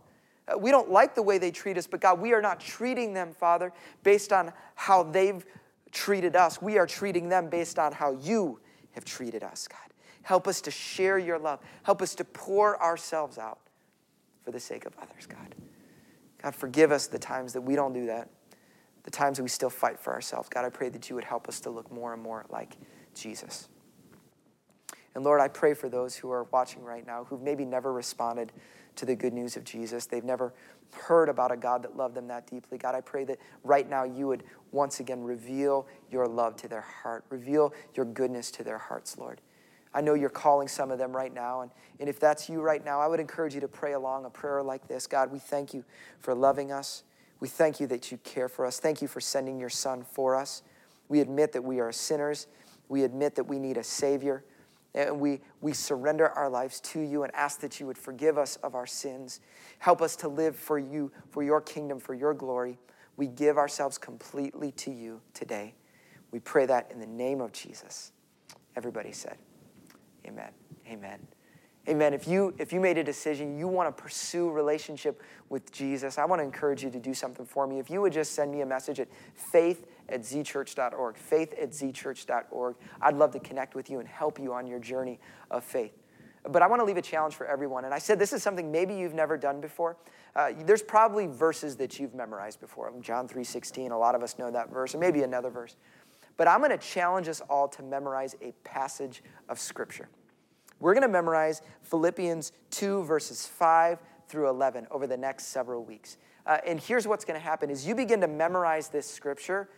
Uh, 0.49 0.57
we 0.57 0.69
don't 0.69 0.91
like 0.91 1.15
the 1.15 1.23
way 1.23 1.37
they 1.37 1.49
treat 1.49 1.77
us, 1.77 1.87
but 1.87 2.01
God, 2.01 2.19
we 2.19 2.33
are 2.33 2.41
not 2.41 2.59
treating 2.59 3.13
them, 3.13 3.31
Father, 3.31 3.71
based 4.03 4.33
on 4.33 4.51
how 4.75 5.03
they've 5.03 5.45
treated 5.93 6.35
us. 6.35 6.61
We 6.61 6.77
are 6.77 6.85
treating 6.85 7.29
them 7.29 7.49
based 7.49 7.79
on 7.79 7.93
how 7.93 8.11
you 8.11 8.59
have 8.91 9.05
treated 9.05 9.43
us, 9.43 9.69
God. 9.69 9.79
Help 10.23 10.45
us 10.45 10.59
to 10.61 10.71
share 10.71 11.17
your 11.17 11.39
love. 11.39 11.61
Help 11.83 12.01
us 12.01 12.13
to 12.15 12.25
pour 12.25 12.81
ourselves 12.83 13.37
out 13.37 13.59
for 14.43 14.51
the 14.51 14.59
sake 14.59 14.85
of 14.85 14.93
others, 15.01 15.25
God. 15.25 15.55
God, 16.43 16.53
forgive 16.53 16.91
us 16.91 17.07
the 17.07 17.19
times 17.19 17.53
that 17.53 17.61
we 17.61 17.75
don't 17.75 17.93
do 17.93 18.07
that, 18.07 18.29
the 19.03 19.11
times 19.11 19.37
that 19.37 19.43
we 19.43 19.49
still 19.49 19.69
fight 19.69 19.97
for 19.97 20.11
ourselves. 20.11 20.49
God, 20.49 20.65
I 20.65 20.69
pray 20.69 20.89
that 20.89 21.09
you 21.09 21.15
would 21.15 21.23
help 21.23 21.47
us 21.47 21.61
to 21.61 21.69
look 21.69 21.89
more 21.91 22.13
and 22.13 22.21
more 22.21 22.45
like 22.49 22.75
Jesus. 23.15 23.69
And 25.17 25.25
Lord, 25.25 25.41
I 25.41 25.47
pray 25.47 25.73
for 25.73 25.89
those 25.89 26.15
who 26.15 26.29
are 26.29 26.43
watching 26.51 26.83
right 26.83 27.03
now 27.03 27.23
who've 27.23 27.41
maybe 27.41 27.65
never 27.65 27.91
responded 27.91 28.51
to 28.97 29.03
the 29.03 29.15
good 29.15 29.33
news 29.33 29.57
of 29.57 29.63
Jesus. 29.63 30.05
They've 30.05 30.23
never 30.23 30.53
heard 30.93 31.27
about 31.27 31.51
a 31.51 31.57
God 31.57 31.81
that 31.81 31.97
loved 31.97 32.13
them 32.13 32.27
that 32.27 32.45
deeply. 32.45 32.77
God, 32.77 32.93
I 32.93 33.01
pray 33.01 33.23
that 33.23 33.39
right 33.63 33.89
now 33.89 34.03
you 34.03 34.27
would 34.27 34.43
once 34.71 34.99
again 34.99 35.23
reveal 35.23 35.87
your 36.11 36.27
love 36.27 36.55
to 36.57 36.67
their 36.67 36.81
heart, 36.81 37.25
reveal 37.31 37.73
your 37.95 38.05
goodness 38.05 38.51
to 38.51 38.63
their 38.63 38.77
hearts, 38.77 39.17
Lord. 39.17 39.41
I 39.91 40.01
know 40.01 40.13
you're 40.13 40.29
calling 40.29 40.67
some 40.67 40.91
of 40.91 40.99
them 40.99 41.15
right 41.15 41.33
now. 41.33 41.61
And, 41.61 41.71
and 41.99 42.07
if 42.07 42.19
that's 42.19 42.47
you 42.47 42.61
right 42.61 42.85
now, 42.85 43.01
I 43.01 43.07
would 43.07 43.19
encourage 43.19 43.55
you 43.55 43.61
to 43.61 43.67
pray 43.67 43.93
along 43.93 44.25
a 44.25 44.29
prayer 44.29 44.61
like 44.61 44.87
this 44.87 45.07
God, 45.07 45.31
we 45.31 45.39
thank 45.39 45.73
you 45.73 45.83
for 46.19 46.35
loving 46.35 46.71
us. 46.71 47.01
We 47.39 47.47
thank 47.47 47.79
you 47.79 47.87
that 47.87 48.11
you 48.11 48.19
care 48.19 48.47
for 48.47 48.67
us. 48.67 48.79
Thank 48.79 49.01
you 49.01 49.07
for 49.07 49.19
sending 49.19 49.59
your 49.59 49.71
son 49.71 50.03
for 50.03 50.35
us. 50.35 50.61
We 51.09 51.21
admit 51.21 51.53
that 51.53 51.63
we 51.63 51.79
are 51.79 51.91
sinners. 51.91 52.45
We 52.87 53.03
admit 53.03 53.33
that 53.33 53.45
we 53.45 53.57
need 53.57 53.77
a 53.77 53.83
Savior. 53.83 54.43
And 54.97 55.19
we, 55.19 55.41
we 55.61 55.73
surrender 55.73 56.29
our 56.29 56.49
lives 56.49 56.81
to 56.81 56.99
you 56.99 57.21
and 57.21 57.33
ask 57.35 57.59
that 57.59 57.79
you 57.79 57.85
would 57.85 57.99
forgive 57.99 58.35
us 58.39 58.55
of 58.57 58.73
our 58.73 58.87
sins. 58.87 59.41
Help 59.77 60.01
us 60.01 60.15
to 60.17 60.27
live 60.27 60.55
for 60.55 60.79
you, 60.79 61.11
for 61.29 61.43
your 61.43 61.61
kingdom, 61.61 61.99
for 61.99 62.15
your 62.15 62.33
glory. 62.33 62.79
We 63.15 63.27
give 63.27 63.59
ourselves 63.59 63.99
completely 63.99 64.71
to 64.73 64.91
you 64.91 65.21
today. 65.35 65.75
We 66.31 66.39
pray 66.39 66.65
that 66.65 66.89
in 66.91 66.99
the 66.99 67.05
name 67.05 67.41
of 67.41 67.51
Jesus. 67.53 68.11
Everybody 68.75 69.11
said, 69.11 69.37
Amen. 70.25 70.49
Amen. 70.87 71.19
Amen. 71.87 72.13
If 72.13 72.27
you 72.27 72.53
if 72.57 72.73
you 72.73 72.81
made 72.81 72.97
a 72.97 73.03
decision, 73.03 73.57
you 73.57 73.67
want 73.67 73.95
to 73.95 74.01
pursue 74.03 74.49
relationship 74.49 75.21
with 75.47 75.71
Jesus, 75.71 76.17
I 76.17 76.25
want 76.25 76.41
to 76.41 76.43
encourage 76.43 76.83
you 76.83 76.89
to 76.89 76.99
do 76.99 77.13
something 77.13 77.45
for 77.45 77.65
me. 77.65 77.79
If 77.79 77.89
you 77.89 78.01
would 78.01 78.11
just 78.11 78.33
send 78.33 78.51
me 78.51 78.59
a 78.59 78.65
message 78.65 78.99
at 78.99 79.07
faith 79.33 79.87
at 80.09 80.21
zchurch.org, 80.21 81.15
faith 81.15 81.53
at 81.61 81.71
zchurch.org. 81.71 82.75
I'd 83.01 83.15
love 83.15 83.31
to 83.31 83.39
connect 83.39 83.73
with 83.73 83.89
you 83.89 83.99
and 83.99 84.07
help 84.07 84.37
you 84.37 84.53
on 84.53 84.67
your 84.67 84.79
journey 84.79 85.19
of 85.49 85.63
faith. 85.63 85.93
But 86.43 86.61
I 86.61 86.67
want 86.67 86.81
to 86.81 86.85
leave 86.85 86.97
a 86.97 87.01
challenge 87.01 87.35
for 87.35 87.45
everyone. 87.45 87.85
And 87.85 87.93
I 87.93 87.99
said 87.99 88.19
this 88.19 88.33
is 88.33 88.43
something 88.43 88.69
maybe 88.69 88.93
you've 88.93 89.13
never 89.13 89.37
done 89.37 89.61
before. 89.61 89.97
Uh, 90.35 90.51
there's 90.65 90.81
probably 90.81 91.25
verses 91.25 91.77
that 91.77 91.99
you've 91.99 92.13
memorized 92.13 92.59
before. 92.59 92.91
John 93.01 93.27
3.16, 93.27 93.91
a 93.91 93.95
lot 93.95 94.13
of 94.13 94.23
us 94.23 94.37
know 94.37 94.51
that 94.51 94.69
verse, 94.71 94.93
or 94.93 94.97
maybe 94.97 95.23
another 95.23 95.49
verse. 95.49 95.77
But 96.35 96.47
I'm 96.47 96.59
going 96.59 96.71
to 96.71 96.77
challenge 96.77 97.27
us 97.27 97.41
all 97.49 97.67
to 97.69 97.81
memorize 97.81 98.35
a 98.41 98.51
passage 98.63 99.23
of 99.49 99.59
Scripture. 99.59 100.09
We're 100.79 100.93
going 100.93 101.03
to 101.03 101.07
memorize 101.07 101.61
Philippians 101.83 102.51
2, 102.71 103.03
verses 103.03 103.45
5 103.47 103.99
through 104.27 104.49
11 104.49 104.87
over 104.91 105.07
the 105.07 105.17
next 105.17 105.47
several 105.47 105.83
weeks. 105.83 106.17
Uh, 106.45 106.57
and 106.65 106.79
here's 106.79 107.07
what's 107.07 107.25
going 107.25 107.39
to 107.39 107.43
happen 107.43 107.69
is 107.69 107.85
you 107.85 107.95
begin 107.95 108.21
to 108.21 108.27
memorize 108.27 108.89
this 108.89 109.09
scripture, 109.09 109.69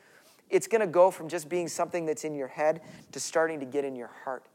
it's 0.50 0.68
going 0.68 0.82
to 0.82 0.88
go 0.88 1.12
from 1.12 1.30
just 1.30 1.48
being 1.48 1.68
something 1.68 2.06
that's 2.06 2.24
in 2.24 2.36
your 2.36 2.48
head 2.48 2.82
to 3.12 3.20
starting 3.20 3.60
to 3.60 3.66
get 3.66 3.86
in 3.86 3.96
your 3.96 4.12
heart. 4.24 4.46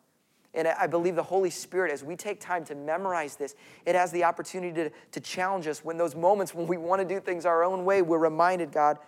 And 0.55 0.69
I 0.69 0.87
believe 0.87 1.17
the 1.17 1.23
Holy 1.23 1.51
Spirit, 1.51 1.93
as 1.93 2.05
we 2.05 2.15
take 2.15 2.41
time 2.41 2.65
to 2.67 2.77
memorize 2.77 3.35
this, 3.35 3.57
it 3.87 3.97
has 3.97 4.13
the 4.13 4.23
opportunity 4.23 4.73
to, 4.85 4.91
to 5.13 5.21
challenge 5.21 5.67
us 5.67 5.85
when 5.85 5.97
those 5.97 6.15
moments 6.15 6.55
when 6.55 6.69
we 6.69 6.77
want 6.77 7.01
to 7.01 7.09
do 7.09 7.21
things 7.21 7.45
our 7.45 7.65
own 7.65 7.85
way, 7.85 8.03
we're 8.03 8.19
reminded, 8.19 8.71
God, 8.71 8.99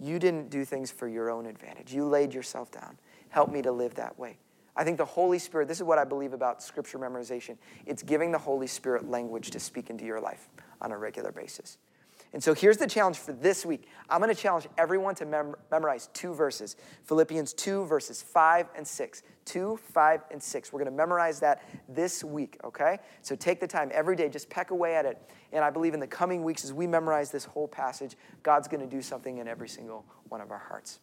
you 0.00 0.18
didn't 0.18 0.48
do 0.48 0.64
things 0.64 0.90
for 0.90 1.06
your 1.06 1.30
own 1.30 1.44
advantage. 1.44 1.92
You 1.92 2.06
laid 2.06 2.32
yourself 2.32 2.70
down. 2.70 2.98
Help 3.28 3.52
me 3.52 3.60
to 3.60 3.72
live 3.72 3.94
that 3.96 4.18
way. 4.18 4.38
I 4.74 4.84
think 4.84 4.96
the 4.96 5.04
Holy 5.04 5.38
Spirit, 5.38 5.68
this 5.68 5.78
is 5.78 5.84
what 5.84 5.98
I 5.98 6.04
believe 6.04 6.32
about 6.32 6.62
scripture 6.62 6.98
memorization 6.98 7.56
it's 7.86 8.02
giving 8.02 8.32
the 8.32 8.38
Holy 8.38 8.66
Spirit 8.66 9.08
language 9.08 9.50
to 9.50 9.60
speak 9.60 9.90
into 9.90 10.04
your 10.04 10.20
life 10.20 10.48
on 10.80 10.92
a 10.92 10.98
regular 10.98 11.32
basis. 11.32 11.78
And 12.32 12.42
so 12.42 12.54
here's 12.54 12.78
the 12.78 12.86
challenge 12.86 13.18
for 13.18 13.32
this 13.32 13.66
week. 13.66 13.86
I'm 14.08 14.20
going 14.20 14.34
to 14.34 14.40
challenge 14.40 14.66
everyone 14.78 15.14
to 15.16 15.26
mem- 15.26 15.54
memorize 15.70 16.08
two 16.14 16.32
verses 16.32 16.76
Philippians 17.04 17.52
2, 17.52 17.84
verses 17.84 18.22
5 18.22 18.68
and 18.74 18.86
6. 18.86 19.22
2, 19.44 19.78
5, 19.92 20.20
and 20.30 20.42
6. 20.42 20.72
We're 20.72 20.78
going 20.78 20.90
to 20.90 20.96
memorize 20.96 21.40
that 21.40 21.62
this 21.88 22.24
week, 22.24 22.58
okay? 22.64 22.98
So 23.22 23.34
take 23.34 23.60
the 23.60 23.66
time 23.66 23.90
every 23.92 24.16
day, 24.16 24.28
just 24.28 24.48
peck 24.48 24.70
away 24.70 24.94
at 24.94 25.04
it. 25.04 25.20
And 25.52 25.64
I 25.64 25.68
believe 25.68 25.94
in 25.94 26.00
the 26.00 26.06
coming 26.06 26.42
weeks, 26.42 26.64
as 26.64 26.72
we 26.72 26.86
memorize 26.86 27.30
this 27.30 27.44
whole 27.44 27.68
passage, 27.68 28.16
God's 28.42 28.68
going 28.68 28.80
to 28.80 28.86
do 28.86 29.02
something 29.02 29.38
in 29.38 29.48
every 29.48 29.68
single 29.68 30.06
one 30.28 30.40
of 30.40 30.50
our 30.50 30.58
hearts. 30.58 31.00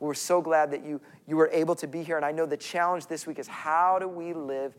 We're 0.00 0.14
so 0.14 0.40
glad 0.40 0.70
that 0.72 0.84
you, 0.84 1.00
you 1.26 1.36
were 1.36 1.48
able 1.52 1.74
to 1.76 1.86
be 1.86 2.02
here. 2.02 2.16
And 2.16 2.24
I 2.24 2.32
know 2.32 2.46
the 2.46 2.56
challenge 2.56 3.06
this 3.06 3.26
week 3.26 3.38
is 3.38 3.46
how 3.46 3.98
do 3.98 4.08
we 4.08 4.32
live 4.32 4.74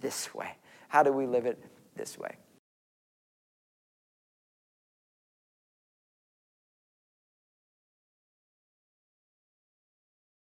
this 0.00 0.34
way? 0.34 0.56
How 0.88 1.02
do 1.02 1.12
we 1.12 1.26
live 1.26 1.46
it 1.46 1.62
this 1.96 2.18
way? 2.18 2.36